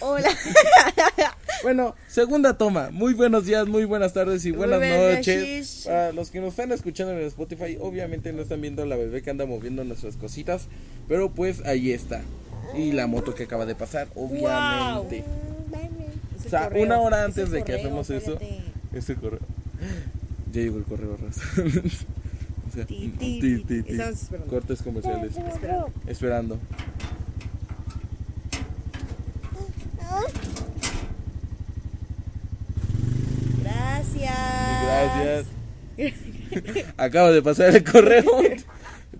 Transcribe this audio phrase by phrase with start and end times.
[0.00, 0.28] Hola.
[1.62, 2.90] Bueno, segunda toma.
[2.90, 5.82] Muy buenos días, muy buenas tardes y buenas buenas noches.
[5.86, 9.22] Para los que nos están escuchando en el Spotify, obviamente no están viendo la bebé
[9.22, 10.66] que anda moviendo nuestras cositas,
[11.06, 12.22] pero pues ahí está.
[12.76, 15.22] Y la moto que acaba de pasar, obviamente.
[16.44, 18.38] O sea, correo, una hora es antes de que hacemos eso,
[18.92, 19.40] ese correo.
[20.52, 21.16] Ya llegó el correo.
[22.68, 24.46] O sea, Ti, ti, ti, esperando.
[24.48, 25.36] Cortes comerciales.
[25.36, 25.86] Espera.
[26.06, 26.58] Esperando.
[34.22, 35.46] Gracias.
[35.96, 36.94] Gracias.
[36.96, 38.24] Acaba de pasar el correo.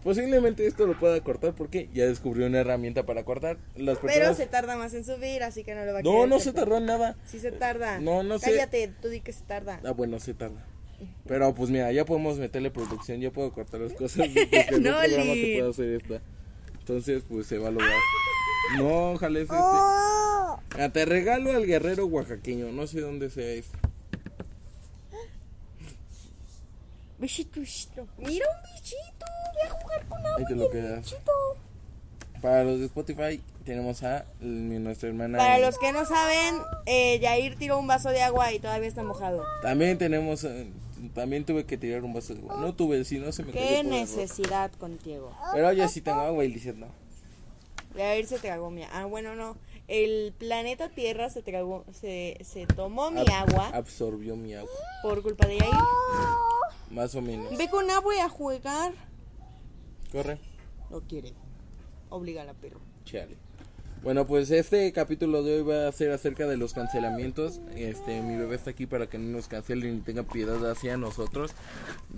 [0.02, 3.58] Posiblemente esto lo pueda cortar porque ya descubrió una herramienta para cortar.
[3.76, 4.36] Las Pero personas...
[4.36, 6.78] se tarda más en subir, así que no lo va a No, no se tardó
[6.78, 7.16] en nada.
[7.24, 8.00] Sí se tarda.
[8.00, 8.50] No, no sé.
[8.50, 9.80] Cállate, tú di que se tarda.
[9.84, 10.66] Ah, bueno, se tarda.
[11.26, 14.26] Pero pues mira, ya podemos meterle producción, ya puedo cortar las cosas.
[14.80, 15.34] No, Lin.
[15.34, 16.20] que puedo hacer esta.
[16.80, 17.92] Entonces, pues se va a lograr.
[18.76, 19.56] No, ojalá es este.
[19.56, 20.60] Oh.
[20.78, 23.78] Ah, te regalo al guerrero oaxaqueño, no sé dónde sea este.
[27.22, 28.06] Bichito, bichito.
[28.18, 29.26] Mira un bichito.
[29.54, 30.36] Voy a jugar con agua.
[30.38, 30.98] Ahí te lo quedas.
[31.04, 31.32] bichito.
[32.42, 35.38] Para los de Spotify tenemos a nuestra hermana.
[35.38, 36.56] Para los que no saben,
[36.86, 39.44] eh, Yair tiró un vaso de agua y todavía está mojado.
[39.62, 40.66] También tenemos, eh,
[41.14, 42.56] también tuve que tirar un vaso de agua.
[42.56, 43.92] No tuve, si no se me cayó Qué por error.
[44.00, 45.32] necesidad contigo.
[45.54, 46.88] Pero ya sí tengo agua y Lizeth no.
[47.96, 49.56] Yair se tragó mi Ah, bueno, no.
[49.86, 54.70] El planeta Tierra se tragó, se, se tomó mi Ab- agua Absorbió mi agua,
[55.02, 55.72] por culpa de Yair.
[56.92, 57.56] Más o menos.
[57.56, 58.92] Ve con agua a jugar.
[60.10, 60.38] Corre.
[60.90, 61.32] No quiere.
[62.10, 62.80] Oblígala, pero.
[63.04, 63.36] Chale.
[64.02, 67.60] Bueno, pues este capítulo de hoy va a ser acerca de los cancelamientos.
[67.76, 71.52] Este, mi bebé está aquí para que no nos cancelen y tenga piedad hacia nosotros,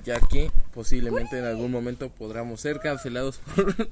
[0.02, 3.88] ya que posiblemente en algún momento podamos ser cancelados por,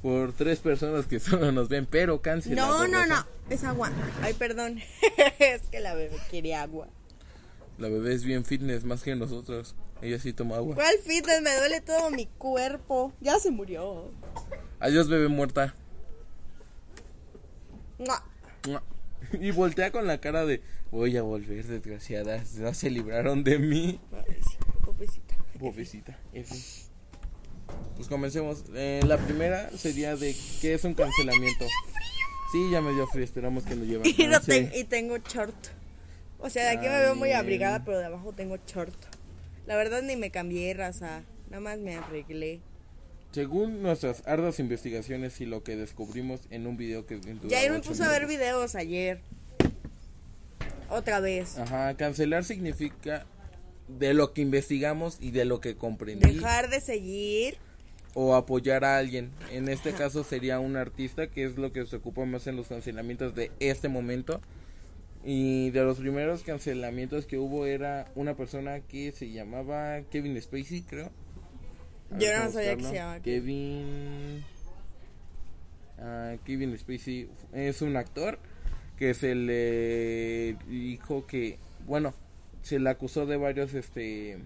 [0.00, 2.88] por tres personas que solo nos ven, pero cancelados.
[2.88, 3.26] No, no, no.
[3.50, 3.92] Es agua.
[4.22, 4.80] Ay, perdón.
[5.38, 6.88] es que la bebé quiere agua.
[7.76, 9.76] La bebé es bien fitness más que nosotros.
[10.02, 10.74] Ella sí toma agua.
[10.76, 11.42] ¿Cuál fitness?
[11.42, 13.12] Me duele todo mi cuerpo.
[13.20, 14.10] Ya se murió.
[14.80, 15.74] Adiós, bebé muerta.
[17.98, 18.24] Mua.
[19.40, 20.62] Y voltea con la cara de
[20.92, 22.54] voy a volver, desgraciadas.
[22.54, 24.00] No se libraron de mí.
[24.84, 25.36] Pobrecita.
[25.58, 26.18] Pobrecita.
[26.32, 26.54] F.
[27.96, 28.64] Pues comencemos.
[28.74, 31.66] Eh, la primera sería de qué es un cancelamiento.
[32.52, 33.24] Sí, ya me dio frío.
[33.24, 34.04] Esperamos que lo lleven.
[34.16, 35.56] Y, no ten- y tengo short.
[36.38, 38.94] O sea, de aquí me veo muy abrigada, pero de abajo tengo short.
[39.68, 41.24] La verdad ni me cambié raza.
[41.50, 42.60] Nada más me arreglé.
[43.32, 47.90] Según nuestras arduas investigaciones y lo que descubrimos en un video que Ya me ocho
[47.90, 48.38] puse a ver minutos.
[48.38, 49.20] videos ayer.
[50.88, 51.58] Otra vez.
[51.58, 53.26] Ajá, cancelar significa
[53.88, 57.58] de lo que investigamos y de lo que comprendí Dejar de seguir.
[58.14, 59.30] o apoyar a alguien.
[59.52, 62.68] En este caso sería un artista, que es lo que se ocupa más en los
[62.68, 64.40] cancelamientos de este momento.
[65.24, 70.82] Y de los primeros cancelamientos que hubo era una persona que se llamaba Kevin Spacey,
[70.82, 71.10] creo.
[72.10, 74.44] A Yo no sabía que se llamaba Kevin.
[75.98, 78.38] Ah, Kevin Spacey es un actor
[78.96, 82.14] que se le dijo que, bueno,
[82.62, 84.38] se le acusó de varios, este,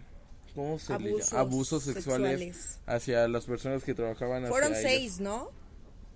[0.54, 1.14] ¿cómo se le llama?
[1.14, 2.80] Abusos Abusos sexuales, sexuales.
[2.86, 4.46] hacia las personas que trabajaban.
[4.46, 5.00] Fueron hacia ellos.
[5.00, 5.50] seis, ¿no?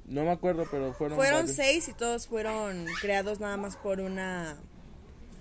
[0.07, 1.17] No me acuerdo, pero fueron.
[1.17, 1.57] Fueron varios.
[1.57, 4.57] seis y todos fueron creados nada más por una...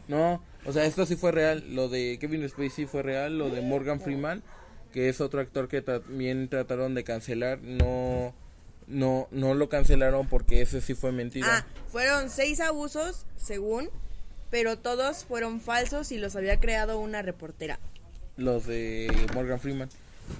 [0.07, 1.63] No, o sea, esto sí fue real.
[1.75, 3.37] Lo de Kevin Spacey fue real.
[3.37, 4.43] Lo de Morgan Freeman,
[4.91, 8.33] que es otro actor que también trataron de cancelar, no,
[8.87, 11.47] no, no lo cancelaron porque ese sí fue mentira.
[11.49, 13.89] Ah, fueron seis abusos, según,
[14.51, 17.79] pero todos fueron falsos y los había creado una reportera.
[18.37, 19.89] Los de Morgan Freeman.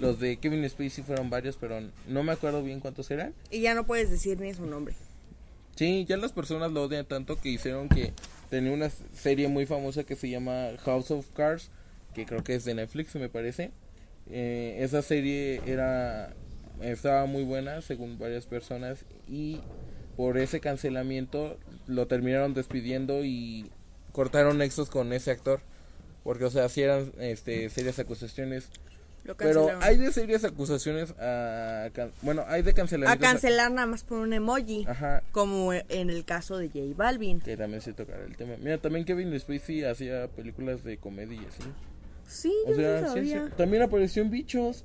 [0.00, 3.34] Los de Kevin Spacey fueron varios, pero no me acuerdo bien cuántos eran.
[3.50, 4.94] Y ya no puedes decir ni su nombre.
[5.76, 8.12] Sí, ya las personas lo odian tanto que hicieron que
[8.50, 11.70] tenía una serie muy famosa que se llama House of Cards,
[12.14, 13.70] que creo que es de Netflix, me parece.
[14.28, 16.34] Eh, esa serie era
[16.80, 19.60] estaba muy buena según varias personas y
[20.16, 23.70] por ese cancelamiento lo terminaron despidiendo y
[24.12, 25.60] cortaron nexos con ese actor
[26.22, 28.68] porque o sea si eran este serias acusaciones
[29.26, 33.86] Lo pero hay de serias acusaciones a can- bueno hay de a cancelamientos cancelar nada
[33.86, 34.84] más por un emoji.
[34.88, 37.40] ajá Como en el caso de J Balvin.
[37.40, 38.54] que también se tocará el tema.
[38.58, 41.62] Mira, también Kevin Spacey hacía películas de comedia y así.
[42.26, 43.46] Sí, O yo sea, no sabía.
[43.46, 43.52] sí.
[43.56, 44.84] también apareció en Bichos.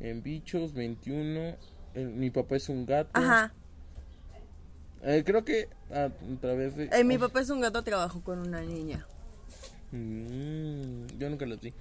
[0.00, 1.56] En Bichos 21.
[1.94, 3.10] el- mi papá es un gato.
[3.14, 3.52] Ajá.
[5.02, 6.10] Eh, creo que a,
[6.40, 6.88] través de.
[6.92, 9.06] Eh, mi papá es un gato, trabajó con una niña.
[9.92, 11.72] Mm, yo nunca la vi.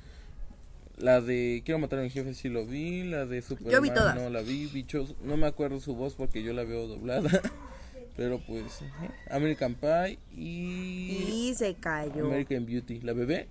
[0.97, 3.03] La de Quiero matar a mi jefe sí lo vi.
[3.03, 4.15] La de Superman Yo vi todas.
[4.15, 4.67] no la vi.
[4.67, 7.29] Bichos, no me acuerdo su voz porque yo la veo doblada.
[8.15, 11.49] Pero pues, eh, American Pie y...
[11.49, 12.25] Y se cayó.
[12.25, 13.01] American Beauty.
[13.01, 13.49] ¿La bebé?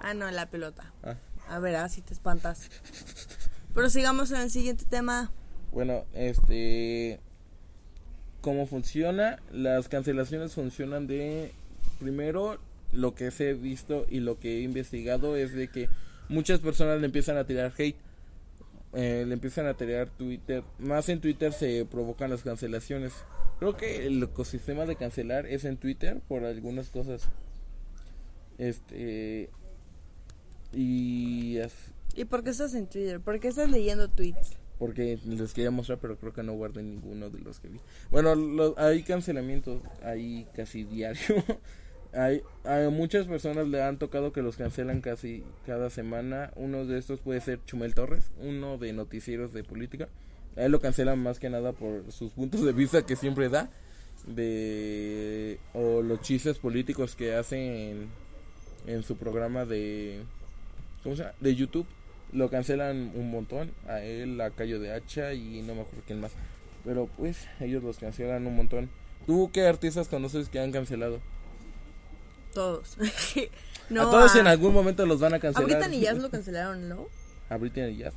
[0.00, 0.92] Ah, no, la pelota.
[1.02, 1.16] Ah.
[1.48, 2.70] A ver, así te espantas.
[3.74, 5.30] Pero sigamos en el siguiente tema.
[5.70, 7.20] Bueno, este...
[8.40, 9.40] ¿Cómo funciona?
[9.52, 11.52] Las cancelaciones funcionan de...
[12.00, 12.58] Primero,
[12.92, 15.88] lo que he visto y lo que he investigado es de que
[16.28, 17.96] muchas personas le empiezan a tirar hate.
[18.94, 20.62] Eh, le empiezan a tirar Twitter.
[20.78, 23.12] Más en Twitter se provocan las cancelaciones.
[23.58, 27.28] Creo que el ecosistema de cancelar es en Twitter por algunas cosas.
[28.58, 29.50] Este...
[30.72, 31.58] Y...
[32.16, 33.20] ¿Y por qué estás en Twitter?
[33.20, 34.56] ¿Por qué estás leyendo tweets?
[34.76, 37.80] porque les quería mostrar, pero creo que no guardé ninguno de los que vi.
[38.10, 41.20] Bueno, lo- hay cancelamientos, hay casi diario.
[42.14, 46.52] hay, a muchas personas le han tocado que los cancelan casi cada semana.
[46.56, 50.08] Uno de estos puede ser Chumel Torres, uno de noticieros de política.
[50.56, 53.70] A él lo cancelan más que nada por sus puntos de vista que siempre da.
[54.26, 58.08] De, o los chistes políticos que hace en,
[58.86, 60.22] en su programa de,
[61.02, 61.34] ¿cómo se llama?
[61.40, 61.86] De YouTube
[62.32, 66.20] lo cancelan un montón a él a Cayo de Hacha y no me acuerdo quién
[66.20, 66.32] más
[66.84, 68.90] pero pues ellos los cancelan un montón
[69.26, 71.20] tú qué artistas conoces que han cancelado
[72.54, 72.96] Todos.
[73.90, 76.88] a todos a- en algún momento los van a A cancelar Britney Jazz lo cancelaron,
[76.88, 77.06] ¿no?
[77.50, 78.14] a Britney Jazz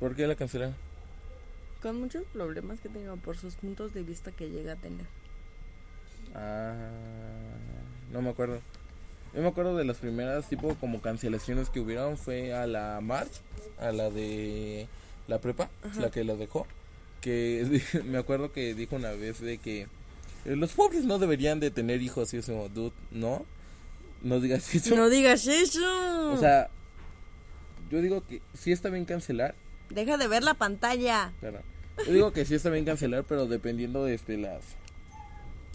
[0.00, 0.74] ¿por qué la cancelaron?
[1.82, 5.06] Con muchos problemas que tenga por sus puntos de vista que llega a tener.
[6.34, 6.74] ah
[8.12, 8.60] no me acuerdo
[9.34, 13.30] yo me acuerdo de las primeras tipo como cancelaciones que hubieron fue a la March
[13.78, 14.88] a la de
[15.26, 15.68] la prepa
[15.98, 16.66] la que la dejó
[17.20, 19.86] que me acuerdo que dijo una vez de que
[20.56, 23.44] los pobres no deberían de tener hijos y eso dude no
[24.22, 26.32] no digas eso No digas eso.
[26.32, 26.68] o sea
[27.90, 29.54] yo digo que sí está bien cancelar
[29.90, 31.32] Deja de ver la pantalla.
[31.40, 31.60] Claro.
[32.06, 34.62] Yo digo que sí está bien cancelar, pero dependiendo de este las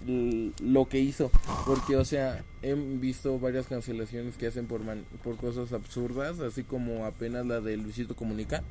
[0.05, 1.31] lo que hizo,
[1.65, 6.63] porque o sea, he visto varias cancelaciones que hacen por man- por cosas absurdas, así
[6.63, 8.63] como apenas la de Luisito Comunica,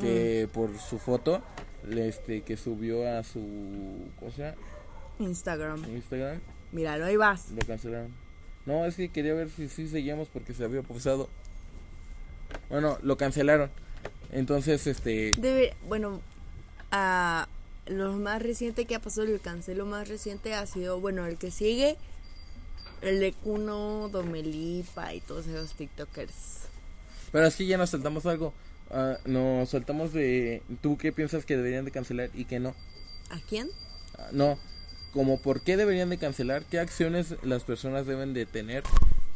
[0.00, 1.42] que por su foto
[1.90, 3.40] este que subió a su
[4.20, 4.56] ¿cómo se llama?
[5.18, 5.84] Instagram.
[5.94, 6.40] Instagram,
[6.72, 7.50] Míralo, ahí vas.
[7.50, 8.10] lo cancelaron.
[8.64, 11.28] No, es que quería ver si sí seguíamos porque se había pausado.
[12.70, 13.70] Bueno, lo cancelaron.
[14.30, 16.20] Entonces, este Debe, bueno,
[16.90, 17.48] a
[17.86, 21.50] lo más reciente que ha pasado, el cancelo más reciente ha sido, bueno, el que
[21.50, 21.96] sigue,
[23.02, 26.32] el de Kuno, Domelipa y todos esos TikTokers.
[27.32, 28.54] Pero así ya nos saltamos algo.
[28.90, 30.62] Ah, nos saltamos de.
[30.82, 32.74] ¿Tú qué piensas que deberían de cancelar y qué no?
[33.30, 33.68] ¿A quién?
[34.18, 34.58] Ah, no.
[35.12, 38.82] Como por qué deberían de cancelar, qué acciones las personas deben de tener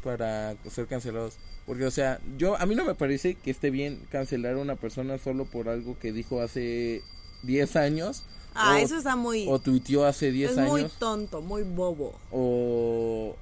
[0.03, 1.37] para ser cancelados.
[1.67, 4.77] Porque, o sea, yo a mí no me parece que esté bien cancelar a una
[4.77, 7.03] persona solo por algo que dijo hace
[7.43, 8.25] 10 años.
[8.55, 9.47] Ah, o, eso está muy...
[9.49, 10.71] O tuiteó hace 10 es años.
[10.71, 12.19] muy tonto, muy bobo.
[12.31, 13.37] o,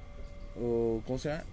[0.59, 1.43] o ¿cómo se llama?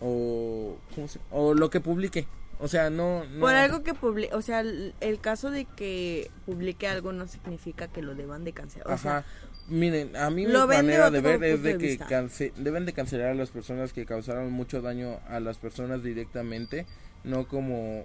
[0.00, 2.26] O, ¿cómo se- o lo que publique.
[2.58, 6.30] O sea, no, no Por algo que publique, o sea, el, el caso de que
[6.44, 8.86] publique algo no significa que lo deban de cancelar.
[8.88, 8.98] O Ajá.
[9.22, 9.24] sea,
[9.70, 12.86] Miren, a mí mi lo de manera de ver es de de que cance- deben
[12.86, 16.86] de cancelar a las personas que causaron mucho daño a las personas directamente,
[17.24, 18.04] no como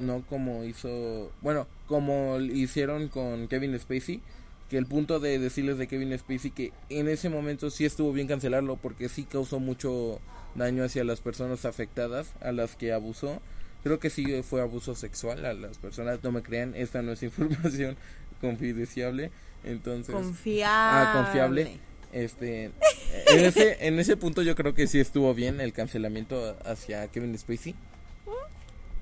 [0.00, 4.20] no como hizo, bueno, como hicieron con Kevin Spacey,
[4.68, 8.26] que el punto de decirles de Kevin Spacey que en ese momento sí estuvo bien
[8.26, 10.20] cancelarlo porque sí causó mucho
[10.56, 13.40] daño hacia las personas afectadas, a las que abusó.
[13.84, 17.22] Creo que sí fue abuso sexual a las personas, no me crean, esta no es
[17.22, 17.96] información
[18.40, 19.30] confidenciable,
[19.64, 20.66] entonces confiable.
[20.70, 21.80] Ah, confiable.
[22.12, 22.70] Este,
[23.26, 27.36] en ese, en ese punto yo creo que sí estuvo bien el cancelamiento hacia Kevin
[27.38, 27.74] Spacey.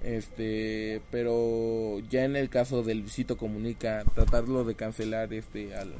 [0.02, 5.94] Este, pero ya en el caso del Luisito Comunica, tratarlo de cancelar este al,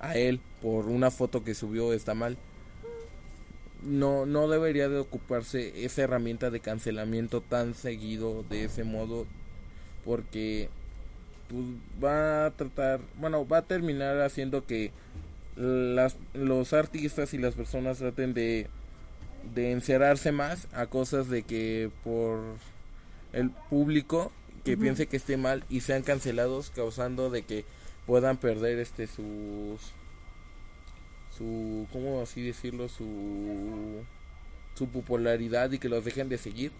[0.00, 2.36] a él por una foto que subió está mal.
[3.82, 9.26] No, no debería de ocuparse esa herramienta de cancelamiento tan seguido de ese modo
[10.04, 10.68] porque
[11.50, 11.64] pues
[12.02, 14.92] va a tratar, bueno, va a terminar haciendo que
[15.56, 18.68] las, los artistas y las personas traten de,
[19.54, 22.40] de encerrarse más a cosas de que por
[23.32, 24.32] el público
[24.64, 27.64] que piense que esté mal y sean cancelados causando de que
[28.06, 29.80] puedan perder este sus
[31.36, 34.04] su cómo así decirlo su
[34.74, 36.72] su popularidad y que los dejen de seguir.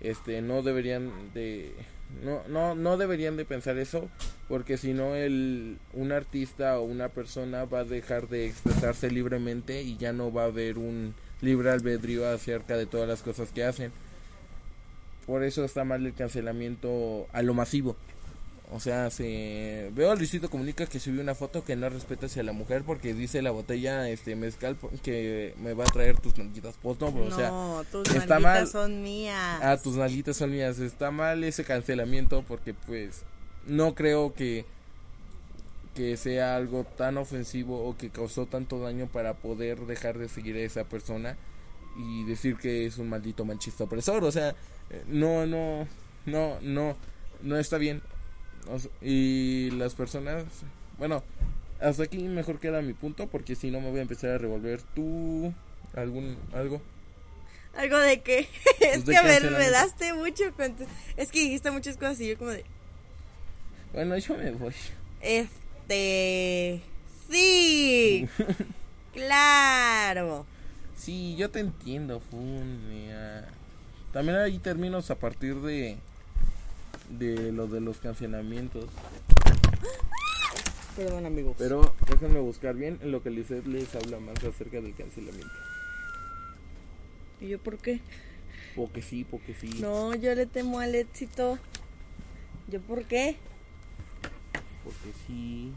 [0.00, 1.72] Este no deberían de
[2.22, 4.08] no no no deberían de pensar eso
[4.48, 9.82] porque si no el un artista o una persona va a dejar de expresarse libremente
[9.82, 13.64] y ya no va a haber un libre albedrío acerca de todas las cosas que
[13.64, 13.92] hacen.
[15.26, 17.96] Por eso está mal el cancelamiento a lo masivo
[18.74, 22.42] O sea, se veo a Luisito Comunica que subió una foto que no respeta hacia
[22.42, 26.74] la mujer porque dice la botella este mezcal que me va a traer tus nalguitas.
[26.80, 28.68] Pues no, o sea, no, tus está nalguitas mal.
[28.68, 29.60] son mías.
[29.62, 30.78] Ah, tus nalguitas son mías.
[30.78, 33.24] Está mal ese cancelamiento porque pues
[33.66, 34.64] no creo que
[35.94, 40.56] que sea algo tan ofensivo o que causó tanto daño para poder dejar de seguir
[40.56, 41.36] a esa persona
[41.98, 44.54] y decir que es un maldito machista opresor, o sea,
[44.88, 45.86] eh, no no
[46.24, 46.96] no no
[47.42, 48.00] no está bien.
[48.68, 50.44] O sea, y las personas,
[50.98, 51.22] bueno,
[51.80, 54.80] hasta aquí mejor queda mi punto porque si no me voy a empezar a revolver
[54.94, 55.52] tú
[55.94, 56.80] algún algo.
[57.76, 58.40] Algo de que
[58.80, 59.70] es de que me, me cancelamiento.
[59.72, 62.64] daste mucho con tu- es que dijiste muchas cosas y yo como de
[63.94, 64.74] Bueno, yo me voy.
[65.22, 66.82] este
[67.30, 68.28] sí
[69.14, 70.46] claro
[70.96, 73.48] Sí, yo te entiendo, Funia.
[74.12, 75.96] También hay términos a partir de
[77.18, 78.86] de lo de los cancelamientos.
[80.96, 84.94] perdón amigos Pero déjenme buscar bien en lo que Lizeth les habla más acerca del
[84.94, 85.52] cancelamiento.
[87.40, 88.00] y yo por qué
[88.76, 89.68] Porque sí, porque sí.
[89.80, 91.58] no yo le temo al éxito
[92.68, 93.36] yo por qué
[94.84, 95.72] Porque sí.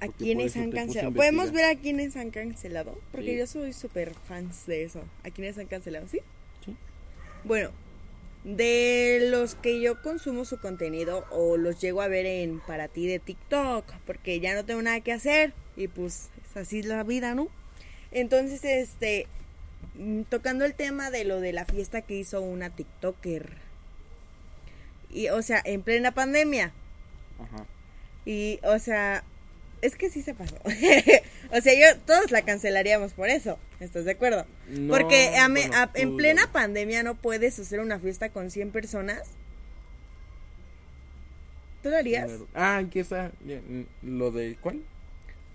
[0.00, 3.38] a Porque eso han cancelado podemos ver a quienes han cancelado porque Sí.
[3.38, 6.20] yo soy súper fans de eso a quienes han cancelado sí
[6.64, 6.76] Sí.
[7.44, 7.70] Bueno,
[8.44, 13.06] de los que yo consumo su contenido o los llego a ver en para ti
[13.06, 17.34] de TikTok, porque ya no tengo nada que hacer y pues es así la vida,
[17.34, 17.48] ¿no?
[18.12, 19.26] Entonces, este,
[19.94, 23.56] mm, tocando el tema de lo de la fiesta que hizo una TikToker.
[25.10, 26.72] Y, o sea, en plena pandemia.
[27.38, 27.66] Ajá.
[28.24, 29.24] Y, o sea,
[29.82, 30.56] es que sí se pasó.
[31.52, 33.58] o sea, yo todos la cancelaríamos por eso.
[33.80, 34.44] ¿Estás de acuerdo?
[34.68, 38.70] No, Porque a me- a- en plena pandemia no puedes hacer una fiesta con 100
[38.70, 39.22] personas.
[41.82, 42.30] ¿Tú lo harías?
[42.54, 43.32] Ah, aquí está.
[43.42, 43.82] mm,
[44.18, 44.82] Lo de ¿cuál?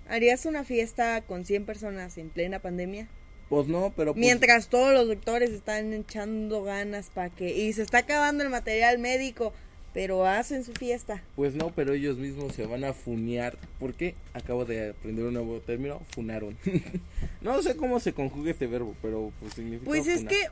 [0.10, 3.08] ¿Harías una fiesta con 100 personas en plena pandemia?
[3.50, 7.52] Pues no, pero pues, Mientras todos los doctores están echando ganas para que...
[7.56, 9.54] Y se está acabando el material médico,
[9.96, 11.24] pero hacen su fiesta.
[11.38, 13.58] Pues no, pero ellos mismos se van a funear.
[13.80, 14.14] ¿Por qué?
[14.34, 16.58] Acabo de aprender un nuevo término, funaron.
[17.42, 20.50] no sé cómo se conjuga este verbo, pero pues significa Pues es que...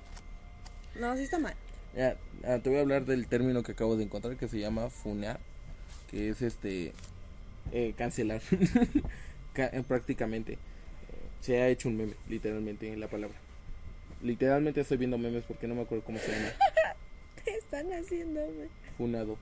[0.98, 1.56] No, sí está mal.
[1.94, 4.90] Ya, ah, te voy a hablar del término que acabo de encontrar que se llama
[4.90, 5.42] funear,
[6.10, 6.94] que es este
[7.74, 8.42] eh, cancelar.
[9.54, 10.54] Ca- eh, prácticamente.
[10.54, 10.58] Eh,
[11.42, 13.36] Se ha hecho un meme, literalmente, en la palabra.
[14.22, 16.48] Literalmente estoy viendo memes porque no me acuerdo cómo se llama.
[17.46, 18.42] ¿Qué están haciendo?
[18.42, 18.70] güey?
[18.98, 19.38] Funado.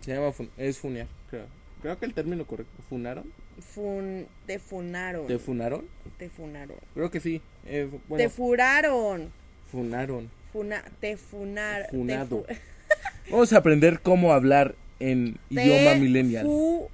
[0.00, 1.46] Se llama fun- es funear, creo.
[1.82, 2.82] Creo que el término correcto.
[2.88, 3.30] ¿Funaron?
[3.60, 4.26] Fun...
[4.46, 5.26] Te funaron.
[5.26, 5.86] ¿Te funaron?
[6.18, 6.76] Te funaron.
[6.94, 7.40] Creo que sí.
[7.66, 9.30] Eh, Te furaron.
[9.70, 10.30] funaron.
[10.52, 11.84] Funa, te funar.
[11.86, 12.44] te Funado.
[12.44, 12.54] fu-
[13.30, 16.46] Vamos a aprender cómo hablar en te idioma millennial.
[16.46, 16.88] fu-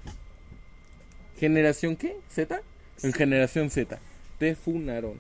[1.39, 2.17] ¿Generación qué?
[2.29, 2.61] ¿Z?
[3.03, 3.99] En generación Z.
[4.39, 5.19] Te funaron.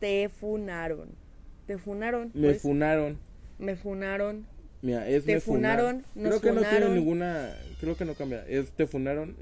[0.00, 1.08] te funaron.
[1.66, 2.30] Te funaron.
[2.34, 2.62] Me pues.
[2.62, 3.18] funaron.
[3.62, 4.46] Me funaron.
[4.82, 6.94] Mira, es Te me funaron, Creo nos que no tiene funaron.
[6.94, 7.56] ninguna.
[7.80, 8.44] Creo que no cambia.
[8.48, 9.36] Es te funaron.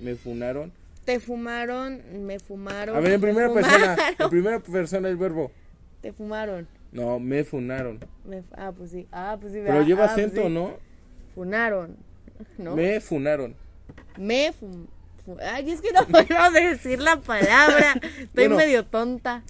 [0.00, 0.72] Me funaron.
[1.04, 2.00] Te fumaron.
[2.26, 2.96] Me fumaron.
[2.96, 3.96] A ver, en me primera persona.
[4.18, 5.52] En primera persona el verbo.
[6.00, 6.66] Te fumaron.
[6.92, 8.00] No, me funaron.
[8.24, 9.06] Me- ah, pues sí.
[9.12, 9.58] Ah, pues sí.
[9.62, 9.86] Pero ¿verdad?
[9.86, 10.52] lleva Ah, pues acento, sí.
[10.54, 10.78] ¿no?
[11.34, 11.96] Funaron.
[12.58, 12.74] ¿No?
[12.74, 13.54] Me funaron.
[14.18, 14.86] Me fum-
[15.24, 17.92] fu- Ay, es que no puedo decir la palabra.
[18.02, 18.56] Estoy Bueno.
[18.56, 19.42] medio tonta.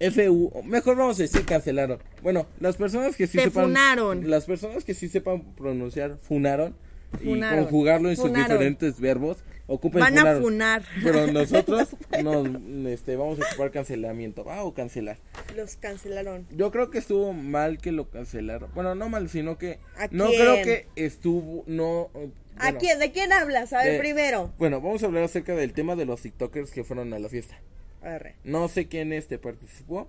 [0.00, 1.98] FU, mejor vamos a decir cancelaron.
[2.22, 4.28] Bueno, las personas que sí Te sepan funaron.
[4.30, 6.74] las personas que sí sepan pronunciar funaron,
[7.22, 7.58] Funaron.
[7.58, 10.82] y conjugarlo en sus diferentes verbos, ocupen Van a funar.
[11.02, 11.88] Pero nosotros
[12.22, 12.46] nos
[12.86, 15.18] este vamos a ocupar cancelamiento, va o cancelar.
[15.56, 16.46] Los cancelaron.
[16.50, 18.70] Yo creo que estuvo mal que lo cancelaron.
[18.74, 20.40] Bueno, no mal, sino que ¿A no quién?
[20.40, 22.98] creo que estuvo no eh, ¿A quién?
[22.98, 23.72] ¿De quién hablas?
[23.72, 24.52] A ver, de- primero.
[24.58, 27.56] Bueno, vamos a hablar acerca del tema de los TikTokers que fueron a la fiesta.
[28.04, 28.36] Arre.
[28.44, 30.08] No sé quién este participó,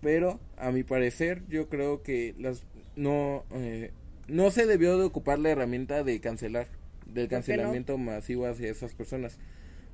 [0.00, 2.64] pero a mi parecer yo creo que las
[2.96, 3.92] no eh,
[4.28, 6.68] no se debió de ocupar la herramienta de cancelar,
[7.06, 7.30] del no?
[7.30, 9.38] cancelamiento masivo hacia esas personas.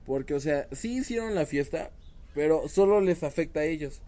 [0.05, 1.91] Porque o sea, sí hicieron la fiesta,
[2.35, 4.01] pero solo les afecta a ellos.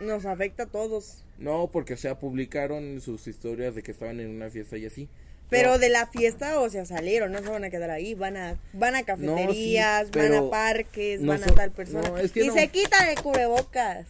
[0.00, 1.24] Nos afecta a todos.
[1.38, 5.08] No, porque o sea, publicaron sus historias de que estaban en una fiesta y así.
[5.50, 8.56] Pero de la fiesta, o sea, salieron, no se van a quedar ahí, van a
[8.72, 12.08] van a cafeterías, sí, van a parques, no van a tal persona.
[12.08, 14.06] no, es que y se quitan el cubrebocas.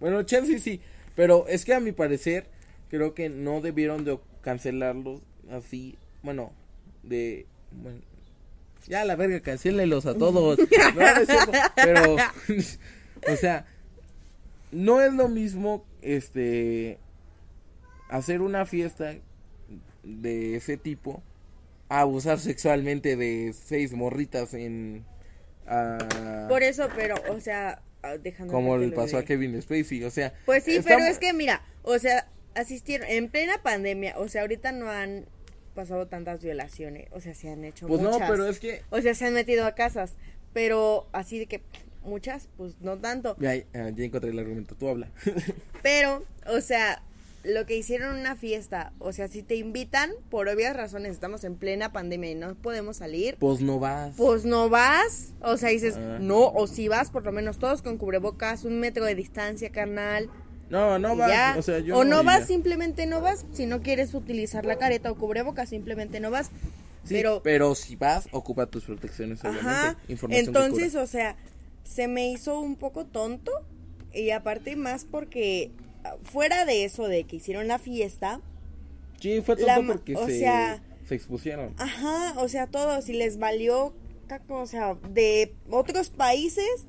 [0.00, 0.80] Bueno, Chelsea sí,
[1.14, 2.46] pero es que a mi parecer
[2.88, 5.20] creo que no debieron de cancelarlos
[5.50, 6.52] así, bueno,
[7.02, 8.00] de bueno,
[8.86, 10.58] ya la verga, cancélenlos a todos.
[11.74, 12.16] Pero
[13.32, 13.66] o sea,
[14.72, 16.98] no es lo mismo este
[18.08, 19.14] hacer una fiesta
[20.04, 21.22] de ese tipo
[21.88, 25.04] a abusar sexualmente de seis morritas en...
[26.48, 30.34] Por eso, pero, o sea, ah, dejando como le pasó a Kevin Spacey, o sea...
[30.44, 34.42] Pues sí, está- pero es que mira, o sea, asistieron en plena pandemia, o sea,
[34.42, 35.24] ahorita no han
[35.74, 38.82] pasado tantas violaciones, o sea, se han hecho Pues no, pero es que...
[38.90, 40.14] O sea, se han metido a casas,
[40.52, 41.62] pero así de que
[42.04, 43.36] muchas, pues no tanto.
[43.40, 45.10] Ya, ya encontré el argumento, tú habla.
[45.82, 47.02] Pero, o sea,
[47.44, 51.56] lo que hicieron una fiesta, o sea, si te invitan, por obvias razones, estamos en
[51.56, 54.14] plena pandemia y no podemos salir, pues no vas.
[54.16, 56.18] pues no vas, o sea, dices, Ah.
[56.20, 60.30] no, o si vas, por lo menos todos con cubrebocas, un metro de distancia, carnal.
[60.70, 61.30] No, no vas.
[61.30, 61.54] ya.
[61.58, 63.44] O sea, yo o no vas, simplemente no vas.
[63.52, 66.46] Si no quieres utilizar la careta o cubrebocas, simplemente no vas.
[67.04, 69.68] Sí, pero, pero si vas, ocupa tus protecciones, obviamente.
[69.68, 69.96] ajá.
[70.08, 71.36] Información Entonces, o sea,
[71.84, 73.52] se me hizo un poco tonto.
[74.14, 75.70] Y aparte, más porque
[76.22, 78.40] fuera de eso, de que hicieron la fiesta,
[79.20, 81.74] Sí, fue la ma- porque o se, sea- se expusieron.
[81.78, 83.94] Ajá, o sea, todos, y les valió,
[84.26, 86.86] caco, o sea, de otros países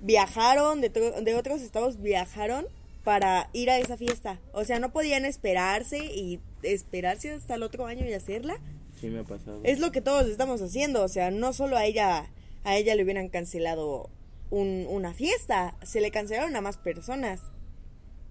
[0.00, 2.66] viajaron, de, de otros estados viajaron
[3.04, 4.40] para ir a esa fiesta.
[4.52, 8.58] O sea, no podían esperarse y esperarse hasta el otro año y hacerla.
[9.00, 9.60] Sí, me ha pasado.
[9.64, 12.30] Es lo que todos estamos haciendo, o sea, no solo a ella,
[12.64, 14.10] a ella le hubieran cancelado
[14.50, 17.40] un- una fiesta, se le cancelaron a más personas.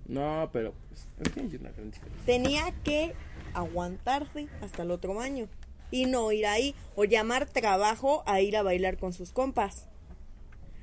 [0.08, 2.26] No, pero pues, es que hay una gran diferencia.
[2.26, 3.14] tenía que
[3.54, 5.48] aguantarse hasta el otro año
[5.92, 9.88] y no ir ahí o llamar trabajo a ir a bailar con sus compas.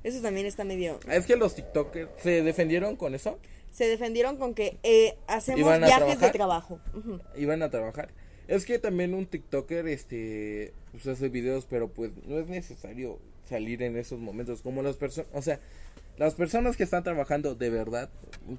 [0.03, 0.99] Eso también está medio...
[1.09, 3.39] Es que los TikTokers se defendieron con eso.
[3.71, 6.81] Se defendieron con que eh, hacemos ¿Iban a viajes de trabajo.
[7.37, 8.11] Iban a trabajar.
[8.49, 13.83] Es que también un TikToker, este, pues hace videos, pero pues no es necesario salir
[13.83, 14.63] en esos momentos.
[14.63, 15.61] Como las personas, o sea,
[16.19, 18.11] las personas que están trabajando de verdad,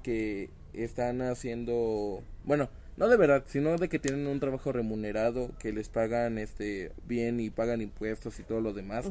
[0.02, 5.72] que están haciendo, bueno, no de verdad, sino de que tienen un trabajo remunerado, que
[5.72, 9.06] les pagan, este, bien y pagan impuestos y todo lo demás,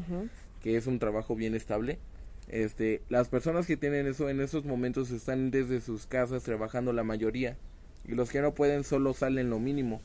[0.61, 1.99] que es un trabajo bien estable.
[2.49, 7.03] Este, las personas que tienen eso en esos momentos están desde sus casas trabajando la
[7.03, 7.57] mayoría.
[8.05, 10.01] Y los que no pueden solo salen lo mínimo.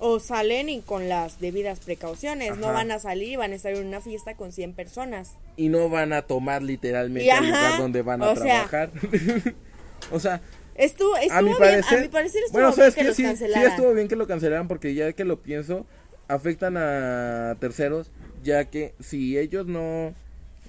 [0.00, 2.56] O salen y con las debidas precauciones.
[2.58, 5.32] No van a salir y van a estar en una fiesta con 100 personas.
[5.56, 8.90] y no van a tomar literalmente Y ajá, lugar donde van a o sea- trabajar.
[10.12, 10.40] o sea,
[10.76, 13.06] Estuvo, estuvo a mi bien, parecer, a mi parecer estuvo bueno, bien sabes que que
[13.08, 13.70] los sí, sí cancelaran.
[13.72, 15.84] estuvo bien que lo cancelaran porque ya que lo pienso
[16.28, 18.12] afectan a terceros,
[18.44, 20.14] ya que si ellos no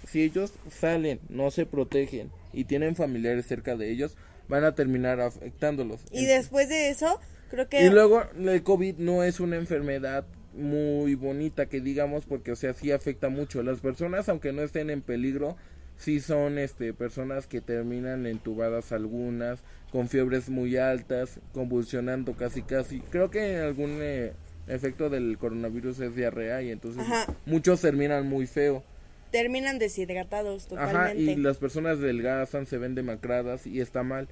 [0.09, 5.21] si ellos salen, no se protegen y tienen familiares cerca de ellos, van a terminar
[5.21, 5.99] afectándolos.
[6.11, 7.85] Y después de eso, creo que...
[7.85, 12.73] Y luego el COVID no es una enfermedad muy bonita que digamos porque o sea
[12.73, 15.55] sí afecta mucho las personas aunque no estén en peligro
[15.95, 19.59] sí son este personas que terminan entubadas algunas
[19.91, 24.33] con fiebres muy altas convulsionando casi casi creo que algún eh,
[24.67, 27.27] efecto del coronavirus es diarrea y entonces Ajá.
[27.45, 28.83] muchos terminan muy feo
[29.31, 31.31] terminan deshidratados ajá totalmente.
[31.31, 34.27] y las personas delgazan se ven demacradas y está mal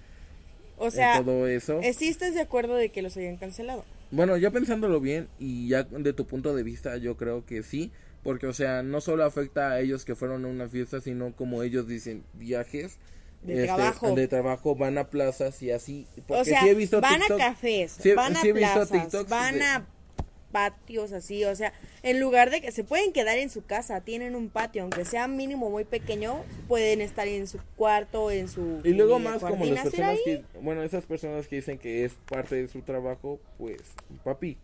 [0.77, 3.83] o sea, todo eso eh, ¿sí estás de acuerdo de que los hayan cancelado?
[4.11, 7.91] Bueno, ya pensándolo bien y ya de tu punto de vista yo creo que sí,
[8.23, 11.61] porque o sea, no solo afecta a ellos que fueron a una fiesta, sino como
[11.63, 12.97] ellos dicen, viajes
[13.43, 14.15] este, De trabajo.
[14.15, 16.07] de trabajo, van a plazas y así.
[16.27, 18.53] Porque o sea, sí he visto van TikTok- a cafés, sí van a sí he
[18.53, 19.85] visto plazas, van de- a
[20.51, 24.35] patios así, o sea, en lugar de que se pueden quedar en su casa, tienen
[24.35, 28.93] un patio, aunque sea mínimo muy pequeño, pueden estar en su cuarto, en su Y
[28.93, 32.67] luego más como las personas que, bueno, esas personas que dicen que es parte de
[32.67, 33.81] su trabajo, pues,
[34.23, 34.57] papi,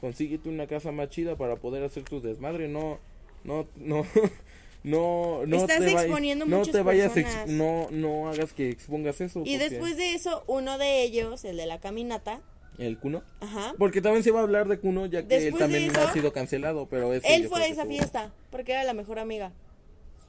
[0.00, 2.98] consíguete una casa más chida para poder hacer tu desmadre, no,
[3.44, 4.04] no, no,
[4.84, 9.20] no, no Estás te vayas- exponiendo no te vayas, ex- no, no hagas que expongas
[9.20, 9.40] eso.
[9.44, 12.40] Y porque- después de eso, uno de ellos, el de la caminata,
[12.78, 13.22] ¿El Cuno?
[13.40, 16.00] ajá, Porque también se va a hablar de Kuno, ya que él Después también eso,
[16.00, 19.52] ha sido cancelado, pero ese él fue a esa fiesta, porque era la mejor amiga.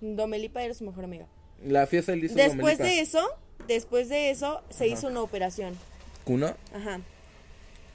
[0.02, 1.26] Domelipa era su mejor amiga.
[1.66, 2.84] La fiesta él hizo Después Domelipa.
[2.84, 3.28] de eso,
[3.68, 5.76] después de eso, se hizo una operación.
[6.24, 6.56] ¿Kuno?
[6.74, 7.02] Ajá.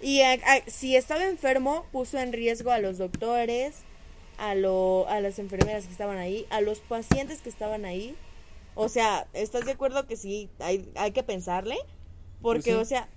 [0.01, 3.75] Y a- a- si estaba enfermo, puso en riesgo a los doctores,
[4.39, 8.17] a, lo, a las enfermeras que estaban ahí, a los pacientes que estaban ahí.
[8.75, 11.77] O sea, ¿estás de acuerdo que sí hay, hay que pensarle?
[12.41, 12.73] Porque, Pues sí.
[12.73, 13.09] o sea,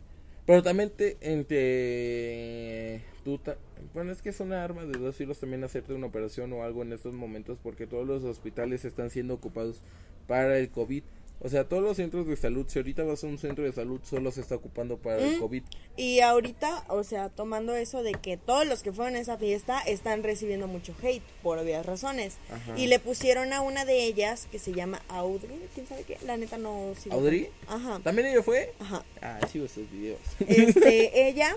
[0.46, 3.02] Pero también te, entre...
[3.24, 3.58] Tú ta-
[3.94, 6.84] bueno, es que es una arma de dos filos también hacerte una operación o algo
[6.84, 9.82] en estos momentos porque todos los hospitales están siendo ocupados
[10.28, 11.04] para el COVID.
[11.42, 14.00] O sea, todos los centros de salud, si ahorita vas a un centro de salud,
[14.04, 15.40] solo se está ocupando para el Mm.
[15.42, 15.64] COVID.
[15.98, 19.80] y ahorita, o sea, tomando eso de que todos los que fueron a esa fiesta
[19.82, 22.38] están recibiendo mucho hate, por obvias razones.
[22.52, 22.78] Ajá.
[22.80, 26.18] Y le pusieron a una de ellas que se llama Audrey, ¿quién sabe qué?
[26.26, 27.50] La neta no sigo ¿Audrey?
[27.68, 28.00] Ajá.
[28.04, 28.74] ¿También ella fue?
[28.80, 29.04] Ajá.
[29.22, 30.20] Ah, sigo sus videos.
[30.48, 31.56] Este, ella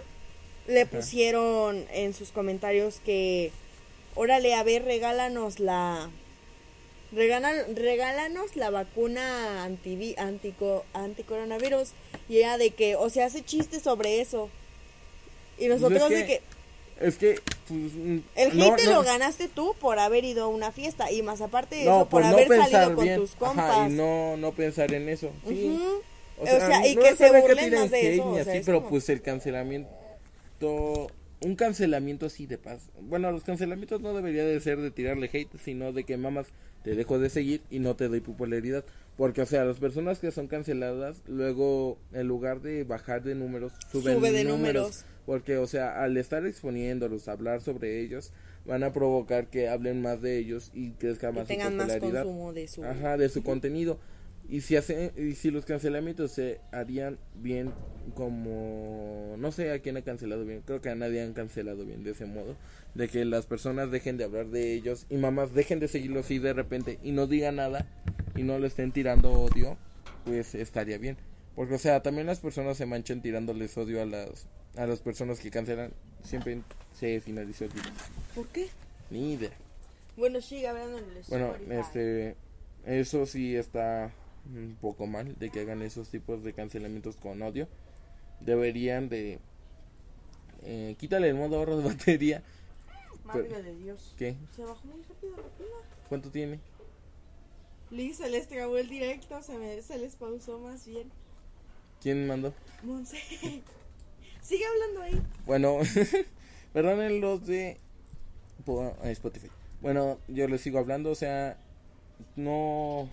[0.66, 3.52] le pusieron en sus comentarios que,
[4.14, 6.10] órale, a ver, regálanos la...
[7.10, 11.90] Regala, regálanos la vacuna anti, antico, anticoronavirus.
[12.28, 14.50] Y ella de que, o sea, hace chistes sobre eso.
[15.58, 16.42] Y Pues nosotros es que, de que,
[17.00, 17.40] Es que...
[17.68, 21.10] Pues, mm, el no- hate no- lo ganaste tú por haber ido a una fiesta.
[21.10, 23.90] Y más aparte de No, eso, por por no haber salido con tus Ajá, compas.
[23.90, 25.30] y no, no pensar en eso.
[25.46, 25.78] Sí.
[26.38, 28.66] O O sea, sea, y que se burlen más de eso, o sea, así, es
[28.66, 29.88] pero como- pues el cancelamiento,
[31.40, 32.90] un cancelamiento así de paz.
[33.00, 36.46] Bueno, los cancelamientos no debería de ser de tirarle hate, sino de que mamas
[36.82, 38.84] te dejo de seguir y no te doy popularidad.
[39.16, 43.72] Porque, o sea, las personas que son canceladas, luego en lugar de bajar de números,
[43.90, 44.82] suben Sube de números.
[44.82, 45.04] números.
[45.26, 48.32] Porque, o sea, al estar exponiéndolos, hablar sobre ellos,
[48.64, 51.86] van a provocar que hablen más de ellos y crezca que más su tengan más
[51.86, 52.22] popularidad.
[52.24, 52.84] consumo de su...
[52.84, 53.98] Ajá, de su contenido.
[54.48, 57.72] Y si hace, y si los cancelamientos se harían bien
[58.14, 62.02] como no sé a quién ha cancelado bien, creo que a nadie han cancelado bien
[62.02, 62.56] de ese modo,
[62.94, 66.38] de que las personas dejen de hablar de ellos y mamás dejen de seguirlo así
[66.38, 67.86] de repente y no digan nada
[68.36, 69.76] y no le estén tirando odio,
[70.24, 71.18] pues estaría bien.
[71.54, 75.40] Porque o sea, también las personas se manchan tirándoles odio a las a las personas
[75.40, 76.62] que cancelan, siempre
[76.94, 77.92] se finalizó el video.
[78.34, 78.68] ¿Por qué?
[79.10, 79.50] Ni idea.
[80.16, 80.74] Bueno, sigue el
[81.28, 82.36] Bueno, este,
[82.86, 84.12] eso sí está
[84.48, 87.68] un poco mal de que hagan esos tipos de cancelamientos con odio.
[88.40, 89.38] Deberían de
[90.62, 92.42] eh, quítale el modo ahorro de batería.
[93.24, 94.14] Madre de Dios.
[94.16, 94.36] ¿Qué?
[94.54, 95.76] Se bajó muy rápido la pila.
[96.08, 96.60] ¿Cuánto tiene?
[97.90, 101.10] Liz, se les trabó el directo, se, me, se les pausó más bien.
[102.00, 102.52] ¿Quién mandó?
[102.82, 103.18] Monse.
[104.42, 105.22] Sigue hablando ahí.
[105.46, 105.78] Bueno,
[106.72, 107.78] perdonen los de
[108.66, 109.48] eh, Spotify.
[109.80, 111.58] Bueno, yo les sigo hablando, o sea,
[112.36, 113.08] no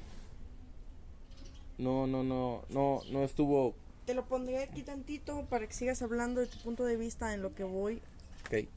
[1.77, 6.41] no no no no no estuvo Te lo pondré aquí tantito para que sigas hablando
[6.41, 8.01] de tu punto de vista en lo que voy.
[8.45, 8.67] ok.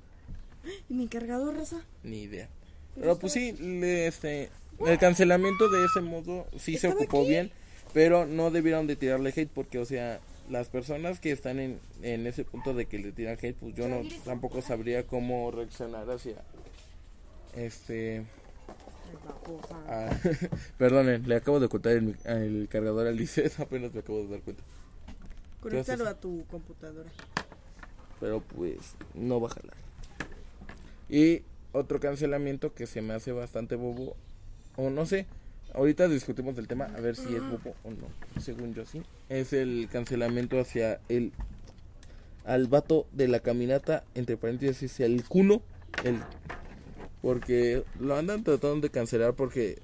[0.88, 1.84] ¿Y mi cargador, Rosa?
[2.02, 2.48] Ni idea.
[2.94, 4.50] Pero pues sí, le- este,
[4.86, 7.28] el cancelamiento de ese modo sí se ocupó aquí.
[7.28, 7.52] bien,
[7.94, 12.26] pero no debieron de tirarle hate porque, o sea, las personas que están en, en
[12.26, 16.42] ese punto de que le tiran hate, pues yo no tampoco sabría cómo reaccionar hacia,
[17.54, 18.24] este,
[19.88, 20.10] a-
[20.78, 24.40] perdonen, le acabo de ocultar el, el cargador al Lisset, apenas me acabo de dar
[24.40, 24.62] cuenta,
[25.60, 27.08] Conéctalo a tu computadora.
[28.20, 29.76] pero pues no va a jalar.
[31.08, 31.42] Y
[31.72, 34.14] otro cancelamiento que se me hace bastante bobo,
[34.76, 35.26] o no sé,
[35.74, 39.52] ahorita discutimos del tema, a ver si es bobo o no, según yo sí, es
[39.52, 41.32] el cancelamiento hacia el,
[42.44, 45.62] al vato de la caminata, entre paréntesis, el cuno,
[46.04, 46.20] el,
[47.22, 49.80] porque lo andan tratando de cancelar porque,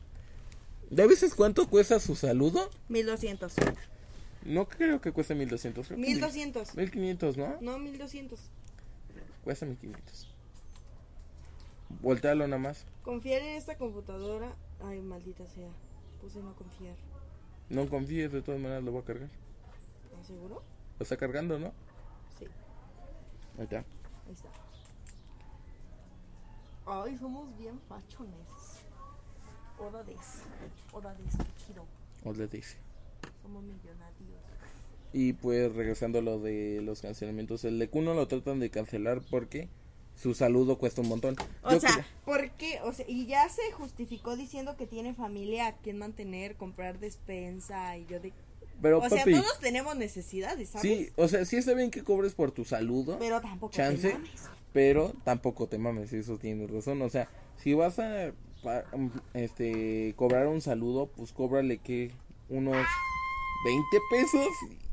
[0.90, 2.70] ¿ya veces cuánto cuesta su saludo?
[2.88, 3.54] 1200.
[4.44, 6.76] No creo que cueste 1200, creo que 1200.
[6.76, 7.56] 1500, ¿no?
[7.60, 8.38] No, 1200.
[9.42, 10.28] Cuesta 1500.
[12.02, 12.84] Voltealo nada más.
[13.02, 14.54] Confiar en esta computadora.
[14.82, 15.68] Ay, maldita sea.
[16.20, 16.96] Puse no confiar.
[17.70, 19.28] No confíes, de todas maneras lo voy a cargar.
[20.10, 20.62] ¿Estás seguro?
[20.98, 21.72] Lo está cargando, ¿no?
[22.38, 22.46] Sí,
[23.58, 23.78] Ahí está.
[23.78, 24.48] ahí está.
[26.86, 28.82] Ay, somos bien fachones.
[29.78, 30.16] Oda des.
[30.92, 31.84] Oda des, qué chido.
[32.24, 32.76] O le dice.
[33.42, 34.14] Somos millonarios.
[35.12, 39.20] Y pues regresando a lo de los cancelamientos, el de Kuno lo tratan de cancelar
[39.30, 39.68] porque
[40.16, 41.36] su saludo cuesta un montón.
[41.62, 42.80] O Yo sea, creo- ¿por qué?
[42.82, 47.96] O sea, y ya se justificó diciendo que tiene familia a quien mantener, comprar despensa
[47.96, 48.32] y yo de...
[48.82, 50.82] pero o sea, todos tenemos necesidades, ¿sabes?
[50.82, 54.12] sí, o sea, sí está bien que cobres por tu saludo, Pero tampoco te chance,
[54.14, 54.48] mames.
[54.74, 57.00] Pero tampoco te mames, eso tienes razón.
[57.00, 58.32] O sea, si vas a
[58.62, 58.84] pa-
[59.32, 62.10] este cobrar un saludo, pues cóbrale que
[62.50, 62.76] unos
[63.64, 64.48] 20 pesos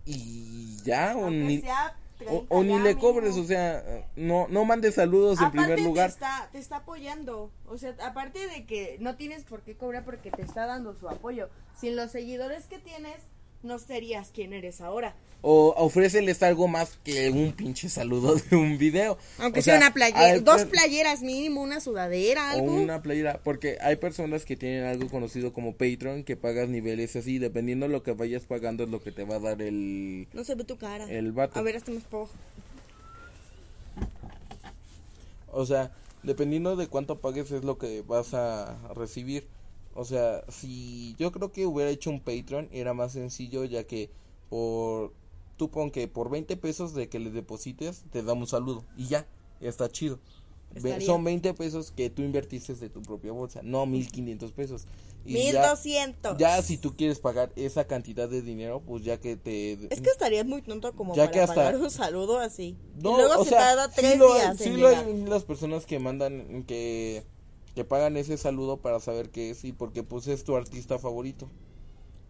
[0.05, 4.65] y ya, o ni, sea o, 30 o ni le cobres, o sea, no, no
[4.65, 6.09] mandes saludos en primer lugar.
[6.09, 7.51] Te está, te está apoyando.
[7.67, 11.09] O sea, aparte de que no tienes por qué cobrar porque te está dando su
[11.09, 11.49] apoyo.
[11.75, 13.15] Sin los seguidores que tienes,
[13.63, 15.15] no serías quien eres ahora.
[15.43, 19.17] O ofréceles algo más que un pinche saludo de un video.
[19.39, 22.73] Aunque O sea, sea, una playera, hay dos playeras mínimo, una sudadera, O algo.
[22.75, 27.39] una playera, porque hay personas que tienen algo conocido como Patreon, que pagas niveles así,
[27.39, 30.27] dependiendo de lo que vayas pagando es lo que te va a dar el...
[30.33, 31.09] No se ve tu cara.
[31.09, 31.57] El vato.
[31.57, 32.03] A ver, hasta más.
[35.51, 35.91] O sea,
[36.23, 39.47] dependiendo de cuánto pagues es lo que vas a recibir.
[39.93, 44.09] O sea, si yo creo que hubiera hecho un Patreon era más sencillo ya que
[44.49, 45.13] por...
[45.57, 49.05] Tú pon que por 20 pesos de que le deposites te da un saludo y
[49.07, 49.27] ya,
[49.59, 50.17] ya está chido.
[50.73, 51.05] Estaría.
[51.05, 54.85] Son 20 pesos que tú invertiste de tu propia bolsa, no 1500 pesos.
[55.23, 56.37] Y Mil ya- doscientos.
[56.39, 59.73] Ya si tú quieres pagar esa cantidad de dinero, pues ya que te...
[59.93, 62.75] Es que estarías muy tonto como Ya para que hasta- pagar un saludo así.
[63.03, 65.43] No, y luego o se sea, tarda sí tres lo, días sí lo hay las
[65.43, 67.23] personas que mandan, que,
[67.75, 71.47] que pagan ese saludo para saber qué es y porque pues es tu artista favorito.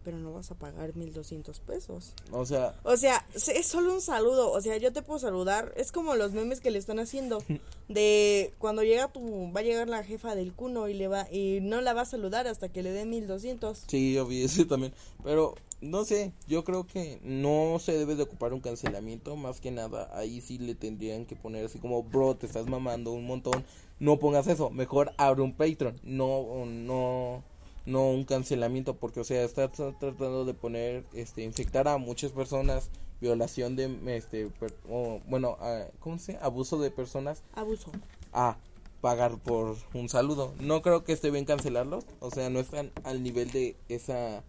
[0.04, 2.14] Pero no vas a pagar mil doscientos pesos.
[2.32, 4.50] O sea, O sea, se- es solo un saludo.
[4.50, 5.72] O sea, yo te puedo saludar.
[5.76, 7.38] Es como los memes que le están haciendo.
[7.88, 9.52] De cuando llega tu.
[9.52, 11.30] Va a llegar la jefa del cuno y le va.
[11.30, 13.84] Y no la va a saludar hasta que le mil doscientos.
[13.86, 14.92] sí, yo vi ese también.
[15.22, 19.36] Pero, no sé, yo creo que no se debe de ocupar un cancelamiento.
[19.36, 23.12] Más que nada, ahí sí le tendrían que poner así como, bro, te estás mamando
[23.12, 23.64] un montón.
[24.00, 26.00] No pongas eso, mejor abre un Patreon.
[26.02, 27.42] No, no,
[27.84, 28.96] no un cancelamiento.
[28.96, 32.88] Porque, o sea, estás tra- tratando de poner, este, infectar a muchas personas.
[33.20, 36.44] Violación de, este, per- o, bueno, ah, ¿cómo se llama?
[36.46, 37.92] Abuso de personas Abuso.
[38.32, 38.56] a
[39.00, 40.52] pagar por un saludo.
[40.58, 44.42] No creo que esté bien cancelarlo, o sea, no están al nivel de esa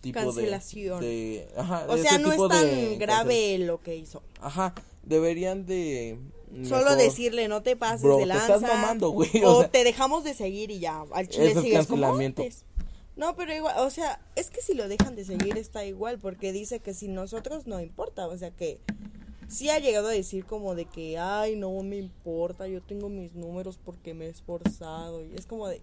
[0.00, 1.00] tipo Cancelación.
[1.00, 4.22] de, ajá, O sea, no es tan de grave lo que hizo.
[4.40, 6.18] Ajá, deberían de
[6.64, 8.54] Solo decirle, no te pases Bro, de te lanza.
[8.54, 11.04] estás mamando, güey, O, o sea- te dejamos de seguir y ya.
[11.12, 12.64] Al chile sigues como antes.
[13.16, 16.52] No, pero igual, o sea, es que si lo dejan de seguir está igual, porque
[16.52, 18.78] dice que si nosotros no importa, o sea que
[19.48, 23.34] sí ha llegado a decir como de que, ay, no me importa, yo tengo mis
[23.34, 25.82] números porque me he esforzado, y es como de,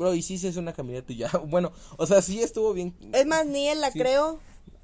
[0.00, 1.28] Bro, y sí se hace una caminata y ya.
[1.46, 2.94] Bueno, o sea, sí estuvo bien.
[3.12, 3.98] es más, ni él la Sí.
[3.98, 4.40] creó,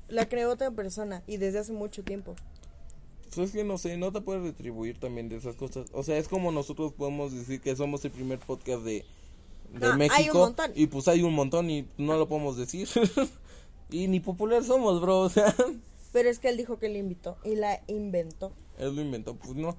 [0.09, 2.35] la creó otra persona, y desde hace mucho tiempo.
[3.35, 5.87] Pues es que no sé, no te puedes retribuir también de esas cosas.
[5.95, 9.07] O sea, es como nosotros podemos decir que somos el primer podcast de,
[9.73, 10.39] de Ah, hay un México.
[10.39, 10.71] montón.
[10.75, 12.87] Y pues hay un montón y no lo podemos decir.
[13.91, 15.21] y ni popular somos, bro.
[15.23, 15.55] O sea,
[16.13, 18.53] Pero es que él dijo que la invitó y la inventó.
[18.79, 19.77] él lo inventó, pues no.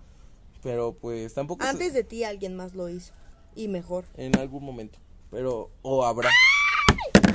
[0.63, 3.13] Pero pues tampoco se- Antes de ti alguien más lo hizo,
[3.56, 4.06] y mejor.
[4.17, 4.97] en algún momento.
[5.38, 6.32] Pero, o habrá.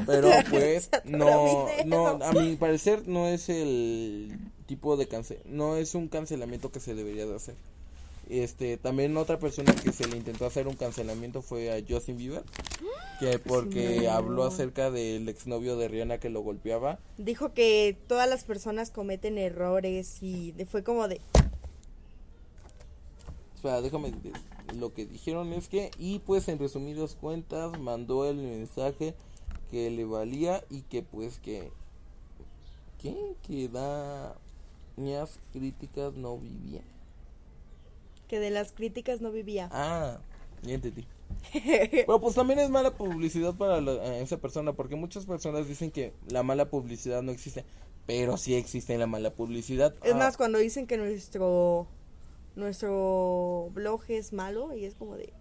[0.07, 4.37] Pero pues, no, no, a mi parecer no es el
[4.67, 7.55] tipo de cancel, no es un cancelamiento que se debería de hacer.
[8.29, 12.43] Este, también otra persona que se le intentó hacer un cancelamiento fue a Justin Bieber,
[13.21, 14.11] que porque no.
[14.11, 16.99] habló acerca del exnovio de Rihanna que lo golpeaba.
[17.19, 21.21] Dijo que todas las personas cometen errores y fue como de...
[23.55, 24.13] Espera, déjame
[24.79, 29.15] lo que dijeron es que y pues en resumidas cuentas mandó el mensaje
[29.71, 31.71] que le valía y que pues que
[33.01, 33.35] ¿qué?
[33.47, 36.83] que dañas críticas no vivía.
[38.29, 39.69] que de las críticas no vivía.
[39.73, 40.19] Ah,
[40.63, 41.07] ya entendí.
[41.53, 46.13] Pero pues también es mala publicidad para la- esa persona porque muchas personas dicen que
[46.29, 47.65] la mala publicidad no existe,
[48.07, 49.95] pero sí existe la mala publicidad.
[50.03, 51.87] Es Ah, más, cuando dicen que nuestro
[52.57, 55.33] nuestro blog es malo y es como de...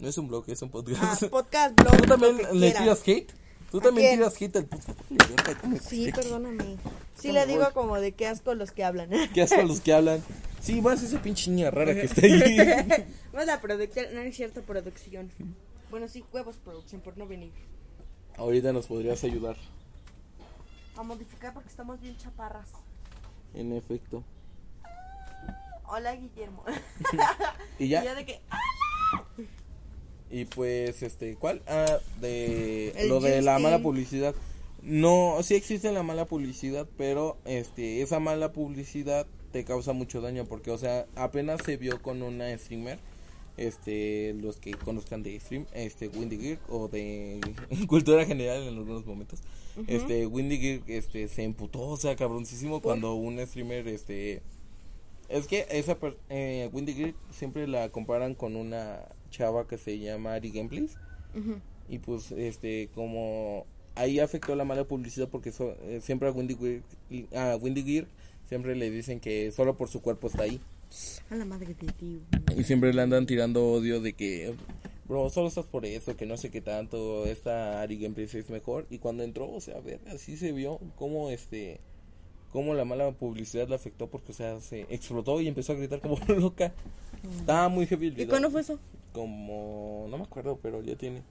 [0.00, 1.24] no es un blog, es un Ah, podcast.
[1.30, 3.32] podcast, blog, ¿Tú también le tiras hate?
[3.70, 4.18] ¿Tú ¿A también quién?
[4.20, 6.76] tiras hate al Sí, perdóname.
[7.18, 9.10] Sí le digo como de qué asco los que hablan.
[9.34, 10.22] ¿Qué asco los que hablan?
[10.60, 12.58] Sí, más esa pinche niña rara que está ahí.
[13.40, 15.30] es la producción, no es cierta producción.
[15.90, 17.52] Bueno, sí, huevos producción por no venir.
[18.36, 19.56] Ahorita nos podrías ayudar.
[20.96, 22.68] A modificar porque estamos bien chaparras.
[23.54, 24.24] En efecto.
[25.88, 26.64] Hola, Guillermo.
[27.78, 28.04] Y Y ya.
[28.04, 28.40] yo de que...
[30.30, 31.62] Y pues, este, ¿cuál?
[31.68, 34.34] Ah, de El lo de la mala publicidad.
[34.82, 40.44] No, sí existe la mala publicidad, pero este, esa mala publicidad te causa mucho daño
[40.44, 42.98] porque, o sea, apenas se vio con una streamer,
[43.56, 47.40] este, los que conozcan de stream, este, Windy Gear o de
[47.88, 49.40] cultura general en algunos momentos,
[49.86, 54.42] este, Windy Gear, este, se emputó, o sea, cabroncísimo cuando un streamer, este,
[55.28, 59.98] es que esa per- eh, Windy Gear siempre la comparan con una chava que se
[59.98, 60.96] llama Ari Gameplays.
[61.88, 66.56] Y pues este como ahí afectó la mala publicidad porque so- eh, siempre a Windy
[66.56, 68.06] Gear, a Windy Gear
[68.48, 70.60] siempre le dicen que solo por su cuerpo está ahí.
[71.30, 72.20] A la madre de
[72.60, 74.54] y siempre le andan tirando odio de que
[75.08, 78.86] bro solo estás por eso que no sé qué tanto esta Ari Gameplays es mejor
[78.88, 81.80] y cuando entró o sea a ver así se vio como este
[82.56, 86.00] cómo la mala publicidad la afectó porque o sea se explotó y empezó a gritar
[86.00, 86.72] como loca
[87.38, 88.78] estaba muy heavy el ¿Y cuándo fue eso?
[89.12, 91.22] como no me acuerdo pero ya tiene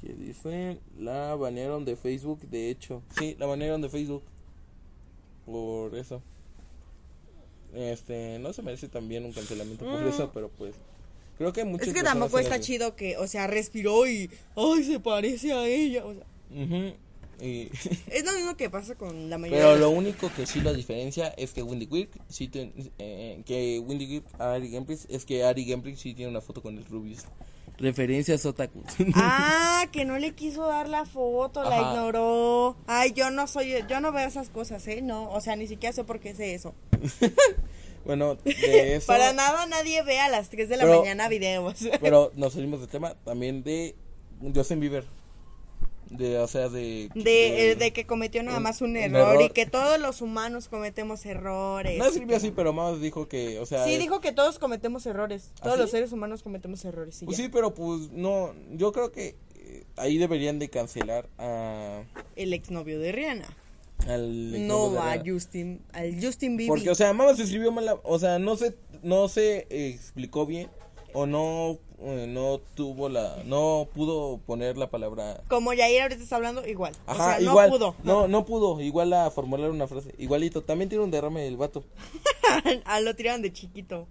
[0.00, 4.22] que dice la banearon de Facebook de hecho sí la banearon de Facebook
[5.44, 6.22] por eso
[7.74, 10.08] este no se merece también un cancelamiento por Mm.
[10.08, 10.76] eso pero pues
[11.36, 14.98] creo que muchas Es que tampoco está chido que, o sea, respiró y, ay, se
[15.00, 16.06] parece a ella.
[16.06, 16.94] O sea, Ujú.
[17.40, 17.70] Y-
[18.10, 20.72] Es lo mismo que pasa con la mayoría pero de lo único que sí lo
[20.72, 25.24] diferencia es que Wendy Quirk sí tiene, eh, que Wendy Quirk a Ari Gameplays es
[25.26, 27.24] que Ari Gameplays sí tiene una foto con el Rubius.
[27.78, 28.82] Referencias otaku.
[29.14, 31.90] Ah, que no le quiso dar la foto, la Ajá.
[31.92, 32.74] ignoró.
[32.86, 35.02] Ay, yo no soy, yo no veo esas cosas, ¿eh?
[35.02, 36.74] No, o sea, ni siquiera sé por qué sé eso.
[38.06, 39.06] bueno, de eso.
[39.06, 41.76] Para nada nadie ve a las 3 de la Pero- mañana videos.
[42.00, 43.94] Pero nos salimos del tema también de
[44.54, 45.04] Justin Bieber.
[46.10, 47.08] De, o sea, de.
[47.14, 49.42] De, eh, de que cometió nada más un un error, error.
[49.42, 51.98] y que todos los humanos cometemos errores.
[51.98, 53.84] No escribió así, pero más dijo que, o sea.
[53.84, 55.50] Sí, dijo que todos cometemos errores.
[55.56, 57.20] ¿Ah, Todos los seres humanos cometemos errores.
[57.22, 57.44] y Pues ya.
[57.44, 58.54] sí, pero pues no.
[58.72, 62.02] Yo creo que eh, ahí deberían de cancelar a.
[62.36, 63.48] El exnovio de Rihanna.
[64.06, 65.22] Al No de a.
[65.26, 66.76] Justin, al Justin Bieber.
[66.76, 70.46] Porque, o sea, Mama se escribió mal, o sea, no se, no se eh, explicó
[70.46, 70.68] bien
[71.12, 75.42] o no, no tuvo la, no pudo poner la palabra.
[75.48, 76.94] Como Yair ahorita está hablando, igual.
[77.06, 77.94] Ajá, o sea, igual, no pudo.
[78.04, 81.84] no, no pudo, igual a formular una frase, igualito, también tiene un derrame el vato,
[82.84, 84.06] ah, lo tiraron de chiquito.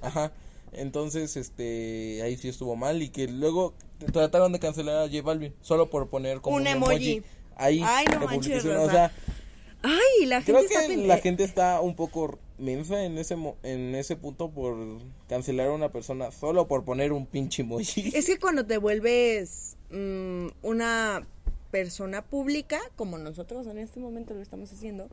[0.00, 0.32] ajá,
[0.72, 3.74] entonces, este, ahí sí estuvo mal y que luego
[4.12, 7.22] trataron de cancelar a J Balvin solo por poner como Un un, emoji.
[7.56, 9.12] ahí Ay, no manches, o sea,
[9.82, 13.94] Ay, la gente Creo que la gente está un poco mensa en ese mo- en
[13.94, 14.76] ese punto por
[15.28, 18.10] cancelar a una persona solo por poner un pinche emoji.
[18.14, 21.26] Es que cuando te vuelves mm, una
[21.70, 25.08] persona pública, como nosotros en este momento lo estamos haciendo,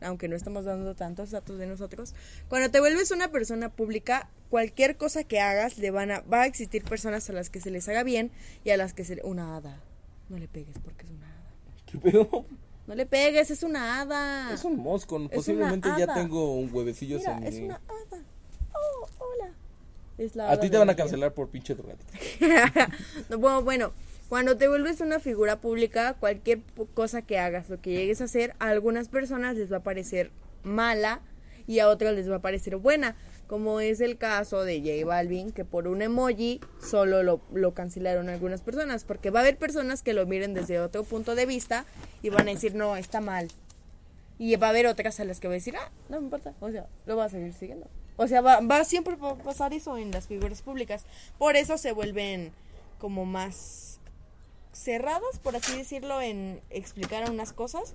[0.00, 2.14] aunque no estamos dando tantos datos de nosotros,
[2.48, 6.46] cuando te vuelves una persona pública, cualquier cosa que hagas le van a, va a
[6.46, 8.30] existir personas a las que se les haga bien
[8.64, 9.82] y a las que se le, una hada.
[10.28, 11.54] No le pegues porque es una hada.
[11.86, 12.46] ¿Qué pedo?
[12.86, 14.52] No le pegues, es una hada.
[14.52, 18.22] Es un mosco, posiblemente ya tengo un huevecillo Mira, es una hada.
[18.72, 19.50] Oh, hola.
[20.18, 22.12] Es la A ti te van a cancelar por pinche drogadicto.
[23.28, 23.92] No, bueno, bueno,
[24.28, 26.60] cuando te vuelves una figura pública, cualquier
[26.94, 30.30] cosa que hagas o que llegues a hacer, a algunas personas les va a parecer
[30.62, 31.20] mala
[31.66, 33.16] y a otras les va a parecer buena.
[33.46, 38.28] Como es el caso de J Balvin, que por un emoji solo lo, lo cancelaron
[38.28, 39.04] algunas personas.
[39.04, 41.84] Porque va a haber personas que lo miren desde otro punto de vista
[42.22, 43.48] y van a decir, no, está mal.
[44.38, 46.54] Y va a haber otras a las que va a decir, ah, no me importa,
[46.60, 47.88] o sea, lo va a seguir siguiendo.
[48.16, 51.04] O sea, va, va siempre a pasar eso en las figuras públicas.
[51.38, 52.52] Por eso se vuelven
[52.98, 53.98] como más
[54.72, 57.94] cerradas, por así decirlo, en explicar unas cosas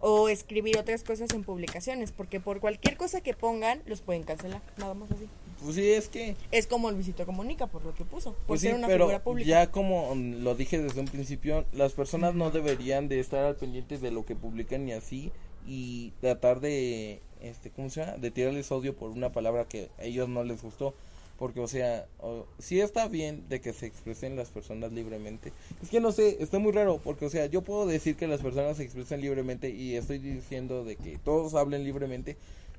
[0.00, 4.62] o escribir otras cosas en publicaciones, porque por cualquier cosa que pongan los pueden cancelar,
[4.76, 5.26] nada más así.
[5.62, 8.68] Pues sí, es que Es como Luisito Comunica por lo que puso, por pues sí,
[8.68, 9.48] una pero figura pública.
[9.48, 13.96] ya como lo dije desde un principio, las personas no deberían de estar al pendiente
[13.98, 15.32] de lo que publican y así
[15.66, 18.18] y tratar de este ¿cómo se llama?
[18.18, 20.94] de tirarles odio por una palabra que a ellos no les gustó.
[21.38, 25.52] Porque, o sea, o- sí está bien de que se expresen las personas libremente.
[25.82, 28.40] Es que no sé, está muy raro, porque, o sea, yo puedo decir que las
[28.40, 32.36] personas se expresen libremente y estoy diciendo de que todos hablen libremente,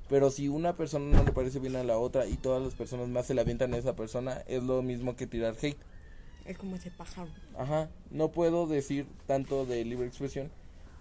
[0.08, 3.08] pero si una persona no le parece bien a la otra y todas las personas
[3.08, 5.78] más se la avientan a esa persona, es lo mismo que tirar hate.
[6.44, 7.28] Es como ese pájaro.
[7.56, 10.50] Ajá, no puedo decir tanto de libre expresión,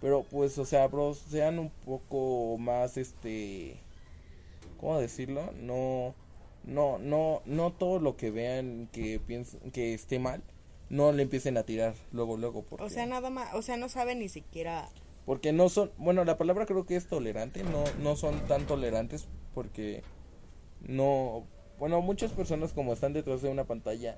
[0.01, 3.77] pero pues, o sea, bros, sean un poco más, este,
[4.79, 5.51] ¿cómo decirlo?
[5.59, 6.13] No,
[6.67, 10.43] no, no, no todo lo que vean que piensen que esté mal,
[10.89, 13.89] no le empiecen a tirar luego, luego, porque, O sea, nada más, o sea, no
[13.89, 14.87] saben ni siquiera
[15.25, 19.27] porque no son, bueno, la palabra creo que es tolerante, no, no son tan tolerantes
[19.53, 20.01] porque
[20.81, 21.43] no,
[21.79, 24.17] bueno, muchas personas como están detrás de una pantalla,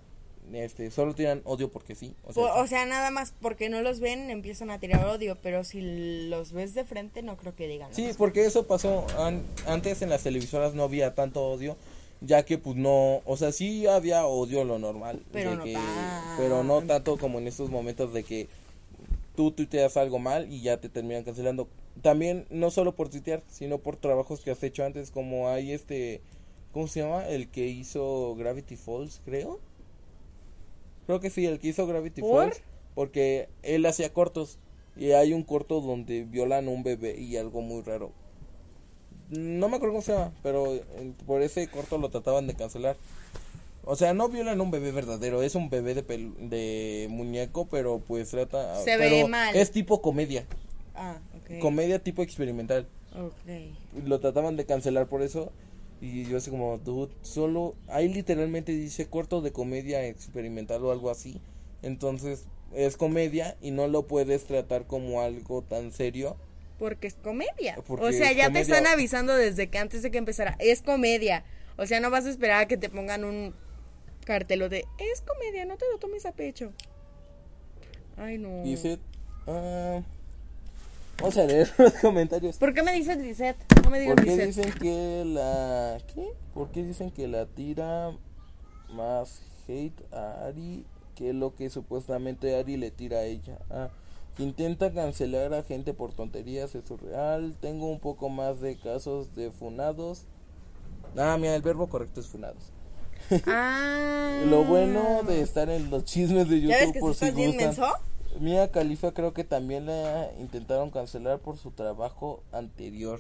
[0.54, 3.82] este, solo tiran odio porque sí, o sea, O, o sea, nada más porque no
[3.82, 7.68] los ven empiezan a tirar odio, pero si los ves de frente no creo que
[7.68, 7.94] digan.
[7.94, 11.76] Sí, porque eso pasó an- antes en las televisoras no había tanto odio,
[12.22, 15.74] ya que pues no, o sea, sí había odio lo normal, Pero de no que-
[15.74, 18.48] tan- pero no tanto como en estos momentos de que
[19.36, 21.68] tú tuiteas algo mal y ya te terminan cancelando.
[22.02, 26.22] También no solo por tuitear, sino por trabajos que has hecho antes, como hay este,
[26.74, 27.28] ¿cómo se llama?
[27.28, 29.60] El que hizo Gravity Falls, creo.
[31.06, 32.46] Creo que sí, el que hizo Gravity ¿Por?
[32.50, 32.62] Falls,
[32.96, 34.58] porque él hacía cortos
[34.96, 38.12] y hay un corto donde violan a un bebé y algo muy raro.
[39.30, 40.84] No me acuerdo cómo se llama, pero eh,
[41.26, 42.96] por ese corto lo trataban de cancelar.
[43.86, 47.68] O sea, no violan a un bebé verdadero, es un bebé de, pel- de muñeco,
[47.68, 48.76] pero pues trata...
[48.84, 49.56] Se ve pero mal.
[49.56, 50.46] Es tipo comedia,
[50.96, 51.60] Ah, ok.
[51.60, 52.88] comedia tipo experimental.
[53.15, 54.04] Ok.
[54.06, 55.52] Lo trataban de cancelar por eso.
[56.02, 57.73] Y yo así como, dude, solo...
[57.88, 61.40] Ahí literalmente dice corto de comedia experimental o algo así.
[61.82, 66.36] Entonces, es comedia y no lo puedes tratar como algo tan serio.
[66.80, 67.75] Porque es comedia.
[67.86, 68.52] Porque o sea, ya comedia.
[68.54, 70.56] te están avisando desde que antes de que empezara.
[70.60, 71.44] Es comedia.
[71.77, 73.54] O sea, no vas a esperar a que te pongan un
[74.25, 76.71] cartelo de es comedia, no te lo tomes a pecho.
[78.17, 78.63] Ay, no.
[78.63, 79.00] Dice
[79.48, 80.02] Ah,
[81.19, 82.58] vamos a leer los comentarios.
[82.58, 83.58] ¿Por qué me dices Lisette?
[83.84, 84.48] No me digas ¿Por qué Lisette.
[84.48, 85.98] dicen que la.
[86.13, 86.27] ¿Qué?
[86.54, 88.12] ¿Por qué dicen que la tira
[88.90, 93.58] más hate a Ari que lo que supuestamente Ari le tira a ella?
[93.69, 93.90] Ah,
[94.40, 97.58] que intenta cancelar a gente por tonterías, es surreal.
[97.60, 100.27] Tengo un poco más de casos de funados.
[101.17, 102.71] Ah, mira, el verbo correcto es funados.
[103.46, 104.46] Ah.
[104.50, 107.75] Lo bueno de estar en los chismes de ¿Ya ves YouTube que por si gustan.
[108.40, 113.19] Mia Khalifa creo que también la intentaron cancelar por su trabajo anterior.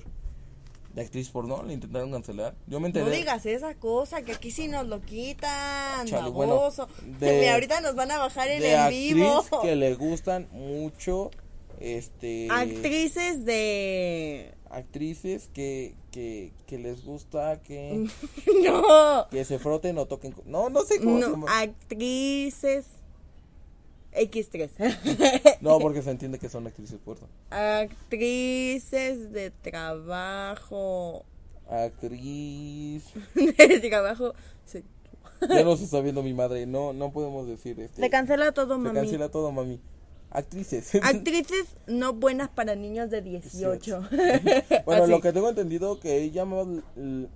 [0.93, 2.55] De actriz porno, la intentaron cancelar.
[2.67, 3.05] Yo me enteré.
[3.05, 6.69] No digas esa cosa, que aquí sí nos lo quitan, Chale, bueno,
[7.19, 9.43] de- Mira, ahorita nos van a bajar en de el vivo.
[9.61, 11.29] que le gustan mucho
[11.79, 14.53] este Actrices de...
[14.69, 18.05] actrices que, que, que les gusta que,
[18.63, 22.85] no, que se froten o toquen no no sé cómo no, actrices
[24.13, 25.57] X3.
[25.61, 31.25] no porque se entiende que son actrices porno actrices de trabajo.
[31.69, 33.03] actriz
[33.35, 34.33] de trabajo.
[34.65, 34.83] sí.
[35.47, 38.81] ya nos está viendo mi madre no no podemos decir este Se cancela todo, se
[38.81, 38.95] mami.
[38.99, 39.79] cancela todo mami
[40.31, 44.09] actrices Actrices no buenas para niños de 18.
[44.85, 45.11] Bueno, Así.
[45.11, 46.65] lo que tengo entendido que ella no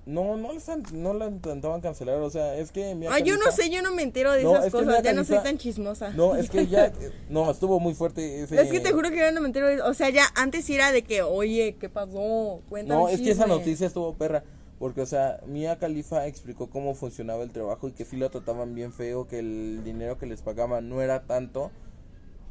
[0.06, 3.52] no les han- no la intentaban cancelar, o sea, es que Mia Ah, yo no
[3.52, 5.04] sé, yo no me entero de No, esas es cosas.
[5.04, 6.12] Ya no soy tan chismosa.
[6.12, 6.92] No, es que ya
[7.30, 9.82] no estuvo muy fuerte ese Es que te juro que yo no me entero de
[9.82, 12.62] O sea, ya antes era de que, oye, ¿qué pasó?
[12.70, 13.00] Cuéntame.
[13.02, 14.44] No, es que esa noticia estuvo perra,
[14.80, 18.76] porque o sea, Mia Khalifa explicó cómo funcionaba el trabajo y que sí la trataban
[18.76, 21.72] bien feo, que el dinero que les pagaban no era tanto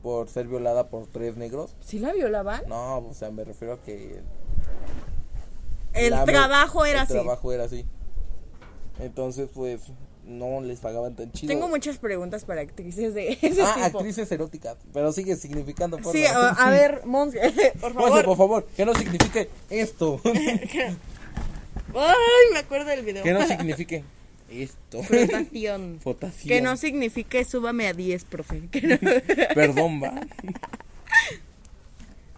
[0.03, 1.75] por ser violada por tres negros.
[1.81, 2.63] ¿Sí la violaban?
[2.69, 4.21] No, o sea, me refiero a que
[5.95, 7.13] El la- trabajo era el así.
[7.13, 7.87] trabajo era así.
[8.99, 9.81] Entonces, pues
[10.25, 11.53] no les pagaban tan chido.
[11.53, 13.99] Tengo muchas preguntas para actrices de ese Ah, tipo.
[13.99, 16.13] actrices eróticas, pero sigue significando porno.
[16.13, 17.35] Sí, a, a ver, Mons,
[17.81, 18.25] por Monse, favor.
[18.25, 20.21] por favor, que no signifique esto.
[21.95, 23.23] Ay, me acuerdo del video.
[23.23, 24.05] que no signifique
[24.53, 25.03] esto.
[25.03, 25.99] Frotación.
[26.03, 26.49] Fotación.
[26.49, 28.69] Que no signifique súbame a 10, profe.
[28.71, 28.99] Que no...
[29.55, 30.27] Perdón, va.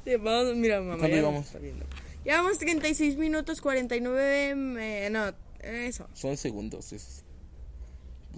[0.05, 0.99] Sí, vamos, mira, mamá.
[0.99, 1.41] ¿Cuánto ya llevamos?
[1.41, 1.87] nos está viendo.
[2.25, 4.55] Llevamos 36 minutos 49.
[4.81, 6.09] eh, no, eso.
[6.15, 6.95] Son segundos.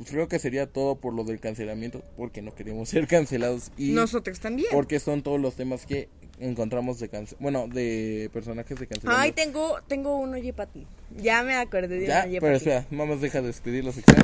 [0.09, 4.41] Creo que sería todo por lo del cancelamiento, porque no queremos ser cancelados y Nosotros
[4.41, 4.69] también.
[4.71, 6.09] porque son todos los temas que
[6.39, 9.35] encontramos de cance bueno, de personajes de Ay, cancelamiento.
[9.43, 10.87] tengo, tengo un oye para ti.
[11.17, 14.19] Ya me acordé de ya, pero espera, vamos deja de despedir la sección.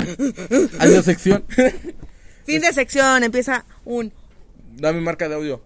[0.79, 1.45] Adiós sección.
[2.45, 4.13] Fin de sección, empieza un
[4.77, 5.61] Dame marca de audio.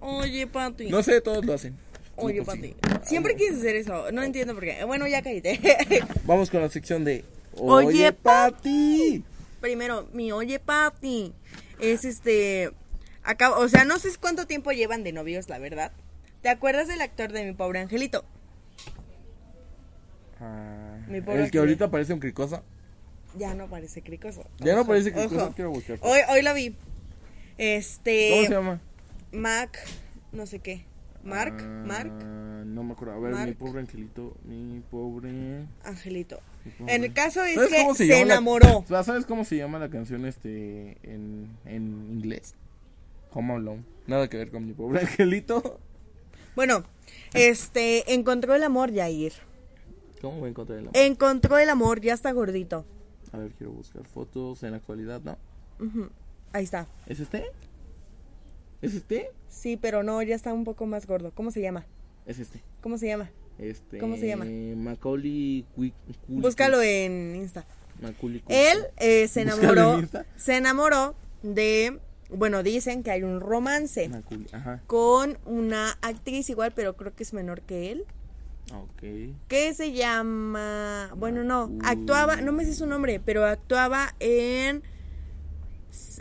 [0.00, 0.88] oye Pati.
[0.88, 1.76] No sé, todos lo hacen.
[2.16, 2.74] oye pues sí.
[2.80, 3.06] Pati.
[3.08, 4.84] Siempre quieres hacer eso, no entiendo por qué.
[4.84, 5.60] Bueno, ya cállate.
[6.24, 7.24] Vamos con la sección de
[7.56, 9.22] Oye, Oye, Pati.
[9.60, 11.32] Primero, mi oye Pati
[11.80, 12.70] es este
[13.24, 15.92] acabo, o sea, no sé cuánto tiempo llevan de novios, la verdad.
[16.42, 18.24] ¿Te acuerdas del actor de mi pobre angelito?
[20.40, 22.62] Ah, Mi el que ahorita parece un cricoso.
[23.36, 24.44] Ya no parece cricoso.
[24.58, 25.52] Ya no parece cricoso, ojo.
[25.54, 25.98] quiero buscar.
[26.02, 26.76] Hoy hoy lo vi.
[27.58, 28.80] Este ¿Cómo se llama?
[29.32, 29.78] Mac,
[30.32, 30.84] no sé qué.
[31.22, 32.12] Mark, Ah, Mark,
[32.66, 33.14] No me acuerdo.
[33.14, 34.36] A ver, mi pobre angelito.
[34.44, 35.64] Mi pobre.
[35.84, 36.40] Angelito.
[36.64, 38.84] mi pobre- En el caso es ¿Sabes que se, la- enamoró.
[38.88, 42.54] ¿Sabes cómo se llama la canción este en, en inglés?
[43.34, 43.84] Home Alone.
[44.06, 45.80] Nada que ver con mi pobre angelito.
[46.56, 46.84] Bueno,
[47.34, 49.32] este encontró el amor, Yair.
[50.20, 50.96] ¿Cómo voy a encontrar el amor?
[50.96, 52.84] Encontró el amor, ya está gordito.
[53.32, 55.36] A ver, quiero buscar fotos en la actualidad, ¿no?
[56.52, 56.86] Ahí está.
[57.06, 57.46] ¿Es este?
[58.80, 59.30] ¿Es este?
[59.48, 61.32] Sí, pero no, ya está un poco más gordo.
[61.34, 61.84] ¿Cómo se llama?
[62.26, 62.60] Es este.
[62.80, 63.30] ¿Cómo se llama?
[63.58, 63.98] Este.
[63.98, 64.44] ¿Cómo se llama?
[64.44, 65.94] Macaulay Quick.
[66.28, 67.66] Búscalo en Insta.
[68.00, 68.56] Macaulay Culkin.
[68.56, 70.26] Él eh, se Búscalo en enamoró, Insta.
[70.36, 71.98] se enamoró de,
[72.36, 74.10] bueno, dicen que hay un romance
[74.52, 74.82] ajá.
[74.86, 78.04] con una actriz igual, pero creo que es menor que él.
[78.72, 79.36] Ok.
[79.46, 84.82] que se llama, bueno, no, actuaba, no me sé su nombre, pero actuaba en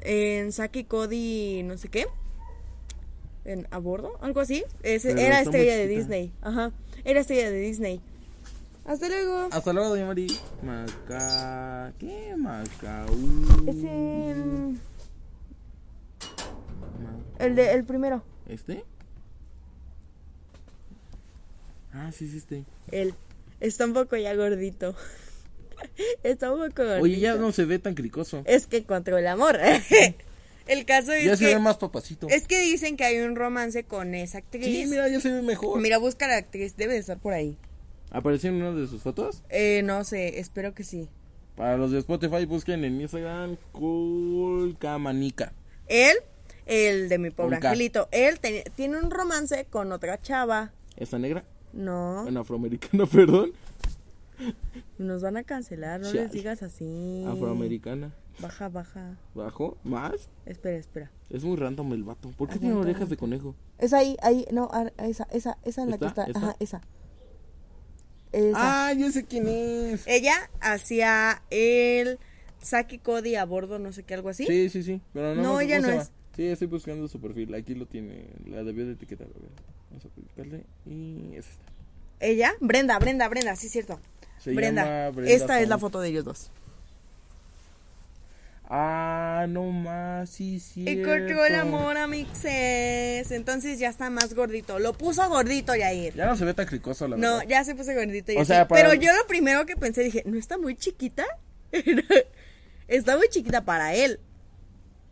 [0.02, 2.08] en Saki Cody, no sé qué.
[3.46, 4.64] En a bordo, algo así.
[4.84, 5.88] Era estrella de.
[5.88, 6.32] Disney.
[6.42, 6.72] Ajá.
[7.04, 8.02] Era estrella de Disney.
[8.86, 9.48] Hasta luego.
[9.52, 10.28] Hasta luego, doña Mari.
[10.62, 11.94] Maca.
[12.00, 12.36] ¿Qué?
[12.38, 13.08] Macau.
[13.68, 14.80] Ese mm, Ma-
[17.46, 18.24] el de el primero.
[18.48, 18.84] ¿Este?
[21.94, 22.64] Ah, sí, sí, este.
[22.92, 23.14] Él
[23.60, 24.96] está un poco ya gordito.
[26.24, 27.04] está un poco gordito.
[27.04, 28.44] Oye, ya no se ve tan cricoso.
[28.46, 29.60] Es que encontró el amor.
[30.68, 32.28] el caso es Ya se que ve más papacito.
[32.30, 34.66] Es que dicen que hay un romance con esa actriz.
[34.66, 35.80] Sí, mira, ya se ve mejor.
[35.80, 37.58] Mira, busca la actriz, debe de estar por ahí.
[38.12, 39.42] ¿Apareció en una de sus fotos?
[39.50, 41.10] Eh, no sé, espero que sí.
[41.56, 45.54] Para los de Spotify, busquen en Instagram Colcamanica.
[45.88, 46.16] Él
[46.66, 47.70] El de mi pobre Con K.
[47.70, 48.08] angelito.
[48.12, 50.72] Él te- tiene un romance con otra chava.
[50.98, 51.44] ¿Esta negra?
[51.74, 53.52] No, Bueno, afroamericana, perdón.
[54.98, 56.24] nos van a cancelar, no Chale.
[56.24, 57.24] les digas así.
[57.28, 58.14] Afroamericana.
[58.40, 59.18] Baja, baja.
[59.36, 59.78] ¿Bajo?
[59.84, 60.30] ¿Más?
[60.46, 61.12] Espera, espera.
[61.30, 62.30] Es muy random el vato.
[62.32, 63.56] ¿Por qué tiene orejas de conejo?
[63.78, 66.24] Es ahí, ahí, no, ah, esa, esa, esa en la que ¿Esta?
[66.24, 66.32] está.
[66.32, 66.40] ¿Esta?
[66.48, 66.82] Ajá, esa.
[68.32, 68.88] Esa.
[68.90, 70.08] Ah, yo sé quién es.
[70.08, 72.18] Ella hacía el
[72.60, 74.48] Saki Cody a bordo, no sé qué, algo así.
[74.48, 75.02] Sí, sí, sí.
[75.14, 76.08] Pero no, No, me acuerdo ella cómo no se es.
[76.10, 76.23] llama.
[76.36, 77.54] Sí, estoy buscando su perfil.
[77.54, 78.26] Aquí lo tiene.
[78.46, 79.28] La debió de etiquetar.
[79.28, 79.50] A ver.
[79.90, 80.64] Vamos a clicarle.
[80.86, 81.64] Y es esta.
[82.20, 84.00] Ella, Brenda, Brenda, Brenda, sí, cierto.
[84.40, 85.12] Se Brenda.
[85.12, 86.52] Brenda Esta es la foto de ellos dos.
[88.70, 90.86] Ah, no más, sí, sí.
[90.88, 93.30] Encontró el amor a Mixes.
[93.32, 94.80] Entonces ya está más gordito.
[94.80, 96.16] Lo puso gordito, Yair.
[96.16, 97.48] Ya no se ve tan cricoso, la No, verdad.
[97.50, 98.32] ya se puso gordito.
[98.38, 101.26] O sea, para- Pero yo lo primero que pensé, dije, ¿no está muy chiquita?
[102.88, 104.20] está muy chiquita para él.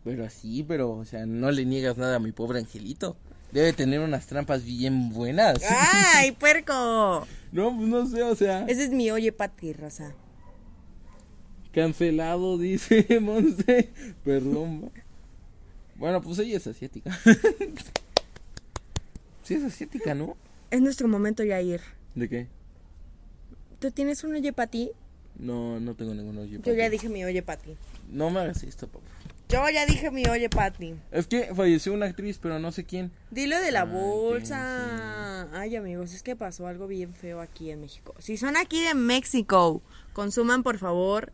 [0.04, 3.16] Pero sí, pero, o sea, no le niegas nada a mi pobre angelito.
[3.52, 5.62] Debe tener unas trampas bien buenas.
[6.14, 7.26] ¡Ay, puerco!
[7.52, 8.64] No, pues no sé, o sea.
[8.66, 10.14] Ese es mi oye, Pati, raza.
[11.72, 13.90] Cancelado, dice Monse.
[14.24, 14.90] Perdón.
[15.96, 17.16] Bueno, pues ella es asiática.
[19.42, 20.36] sí es asiática, ¿no?
[20.70, 21.80] Es nuestro momento, Yair.
[22.14, 22.48] ¿De qué?
[23.78, 24.90] ¿Tú tienes un oye, Pati?
[25.38, 26.58] No, no tengo ningún oye.
[26.62, 27.76] Yo ya dije mi oye, Pati.
[28.10, 29.06] No me hagas esto, papá.
[29.52, 30.94] Yo ya dije mi oye, Pati.
[31.10, 33.12] Es que falleció una actriz, pero no sé quién.
[33.30, 35.52] Dilo de la Ah, bolsa.
[35.60, 38.14] Ay, amigos, es que pasó algo bien feo aquí en México.
[38.18, 39.82] Si son aquí de México,
[40.14, 41.32] consuman por favor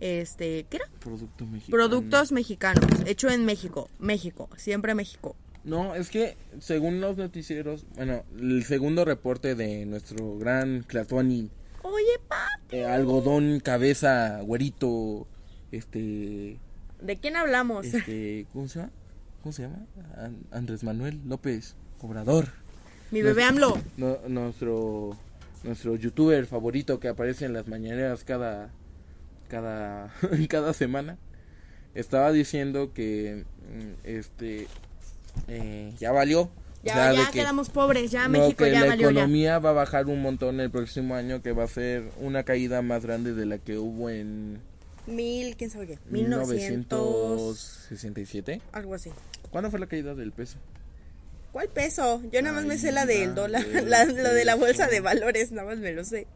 [0.00, 0.86] este, ¿qué era?
[0.98, 1.70] Producto mexicano.
[1.70, 5.36] Productos mexicanos, hecho en México, México, siempre México.
[5.62, 11.50] No, es que según los noticieros, bueno, el segundo reporte de nuestro gran Clatuani,
[11.82, 15.26] Oye, papi, eh, algodón, cabeza, güerito,
[15.70, 16.58] este,
[17.02, 17.86] ¿de quién hablamos?
[17.86, 18.92] este, ¿cómo se llama?
[19.42, 19.78] ¿Cómo se llama?
[20.16, 22.48] An- Andrés Manuel López Obrador.
[23.10, 23.76] Mi bebé AMLO.
[23.96, 25.16] No- nuestro
[25.64, 28.70] nuestro youtuber favorito que aparece en las mañaneras cada
[29.48, 30.12] cada
[30.48, 31.18] cada semana
[31.94, 33.44] estaba diciendo que
[33.74, 34.66] mm, este
[35.48, 36.50] eh, ya valió O
[36.84, 39.20] Ya, sea, ya que- quedamos pobres, ya no, México que ya la valió ya.
[39.20, 42.80] economía va a bajar un montón el próximo año que va a ser una caída
[42.82, 44.60] más grande de la que hubo en
[45.06, 45.98] Mil, quién sabe qué.
[46.08, 49.10] Mil novecientos, 1967 algo así.
[49.50, 50.58] ¿cuándo fue la caída del peso?
[51.52, 52.22] ¿Cuál peso?
[52.30, 55.50] Yo nada más me sé la del dólar, la- lo de la bolsa de valores,
[55.52, 56.26] nada más me lo sé.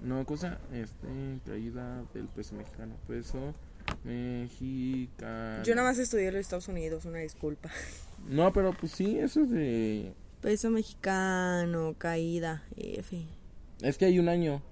[0.00, 1.06] No, cosa, este,
[1.46, 3.54] caída del peso mexicano, peso
[4.04, 5.62] mexicano.
[5.62, 7.70] Yo nada más estudié en los Estados Unidos, una disculpa.
[8.28, 10.12] No, pero pues sí, eso es de...
[10.40, 13.24] Peso mexicano, caída, F.
[13.80, 14.62] Es que hay un año.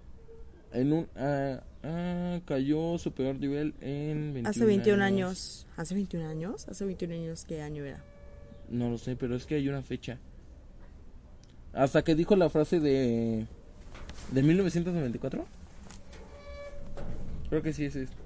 [0.73, 1.09] En un...
[1.17, 5.67] ah, ah, cayó su peor nivel en 21 Hace 21 años.
[5.77, 6.69] ¿Hace 21 años?
[6.69, 8.03] Hace 21 años, ¿qué año era?
[8.69, 10.19] No lo sé, pero es que hay una fecha.
[11.73, 13.47] Hasta que dijo la frase de...
[14.31, 15.47] ¿De 1994?
[17.49, 18.17] Creo que sí es esto.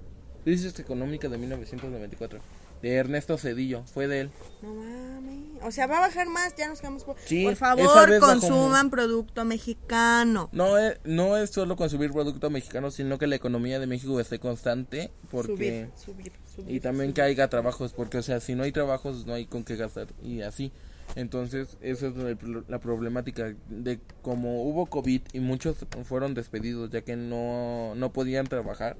[0.45, 2.41] Crisis económica de 1994.
[2.83, 4.31] De Ernesto Cedillo, fue de él.
[4.63, 5.37] No mames.
[5.63, 7.17] O sea, va a bajar más, ya nos quedamos por...
[7.25, 10.49] Sí, por favor, consuman producto mexicano.
[10.53, 14.39] No es, no es solo consumir producto mexicano, sino que la economía de México esté
[14.39, 16.75] constante, porque Subir, subir, subir.
[16.77, 19.65] y también que haya trabajos, porque o sea, si no hay trabajos no hay con
[19.65, 20.73] qué gastar y así.
[21.15, 22.37] Entonces, esa es la,
[22.69, 28.47] la problemática de como hubo COVID y muchos fueron despedidos ya que no no podían
[28.47, 28.97] trabajar.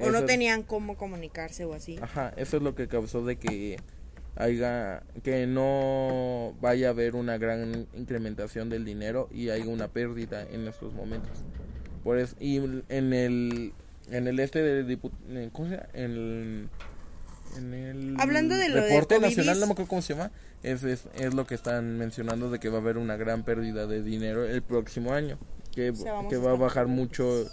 [0.00, 1.98] O no tenían cómo comunicarse o así.
[2.00, 3.78] Ajá, eso es lo que causó de que
[4.36, 10.42] haya que no vaya a haber una gran incrementación del dinero y haya una pérdida
[10.42, 11.38] en estos momentos.
[12.02, 12.56] Por eso y
[12.88, 13.72] en el
[14.10, 14.98] en el este de
[15.52, 15.88] ¿cómo se llama?
[15.94, 16.68] En el,
[17.56, 20.30] en el Hablando de lo reporte nacional, no me acuerdo cómo se llama,
[20.62, 23.86] es, es, es lo que están mencionando de que va a haber una gran pérdida
[23.86, 25.38] de dinero el próximo año,
[25.74, 27.46] que, O sea, vamos que va a bajar mucho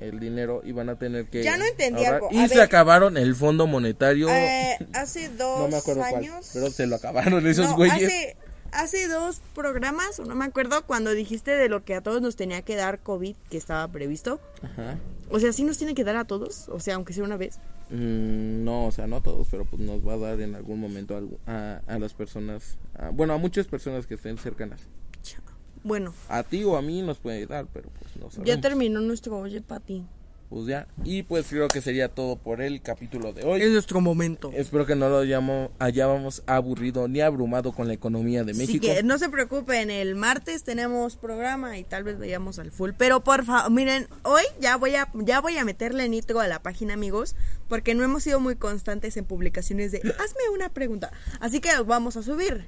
[0.00, 2.28] el dinero y van a tener que Ya no entendí algo.
[2.30, 6.50] y se acabaron el fondo monetario Eh, hace dos no me acuerdo cuál años...
[6.52, 8.36] pero se lo acabaron esos No, güeyes hace,
[8.72, 12.62] hace dos programas, no me acuerdo, cuando dijiste de lo que a todos nos tenía
[12.62, 14.40] que dar COVID, que estaba previsto.
[14.62, 14.96] Ajá.
[15.30, 16.68] O sea, ¿sí nos tiene que dar a todos?
[16.68, 17.58] O sea, aunque sea una vez.
[17.90, 20.78] Mm, no o sea no a todos pero pues nos va a dar en algún
[20.78, 24.82] momento a, algu- a, a las personas a- bueno a muchas personas que estén cercanas
[25.22, 25.38] Cha-
[25.84, 29.00] Bueno, a ti o a mí nos puede dar pero pues no sabemos ya terminó
[29.00, 30.04] nuestro Oye Pati.
[30.48, 30.86] pues ya.
[31.04, 33.60] Y pues creo que sería todo por el capítulo de hoy.
[33.60, 34.50] Es nuestro momento.
[34.54, 38.86] Espero que no lo hayamos, hayamos aburrido ni abrumado con la economía de Así México.
[38.86, 42.92] que no se preocupen, el martes tenemos programa y tal vez vayamos al full.
[42.96, 46.62] Pero por favor, miren, hoy ya voy a ya voy a meterle nitro a la
[46.62, 47.36] página, amigos,
[47.68, 51.12] porque no hemos sido muy constantes en publicaciones de hazme una pregunta.
[51.40, 52.64] Así que vamos a subir.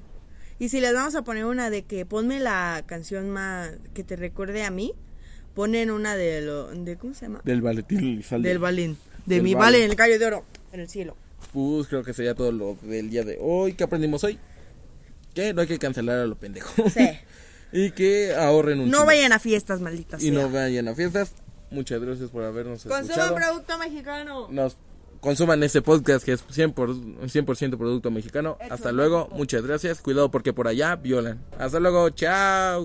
[0.61, 4.15] Y si les vamos a poner una de que ponme la canción más que te
[4.15, 4.93] recuerde a mí,
[5.55, 7.41] ponen una de lo de ¿cómo se llama?
[7.43, 8.47] Del Elizalde.
[8.47, 8.95] Del balín,
[9.25, 9.83] de Del mi Vale.
[9.83, 11.17] en el gallo de oro en el cielo.
[11.51, 13.73] Pues creo que sería todo lo del día de hoy.
[13.73, 14.37] ¿Qué aprendimos hoy?
[15.33, 16.87] Que no hay que cancelar a lo pendejo.
[16.91, 17.09] Sí.
[17.71, 19.07] y que ahorren un No chingo.
[19.07, 20.21] vayan a fiestas, malditas.
[20.21, 20.43] Y sea.
[20.43, 21.33] no vayan a fiestas.
[21.71, 23.33] Muchas gracias por habernos Consuman escuchado.
[23.33, 24.47] producto mexicano.
[24.51, 24.77] Nos
[25.21, 26.73] consuman este podcast que es 100%,
[27.45, 28.57] por, 100 producto mexicano.
[28.69, 29.29] Hasta luego.
[29.31, 30.01] Muchas gracias.
[30.01, 31.39] Cuidado porque por allá violan.
[31.57, 32.09] Hasta luego.
[32.09, 32.79] Chao.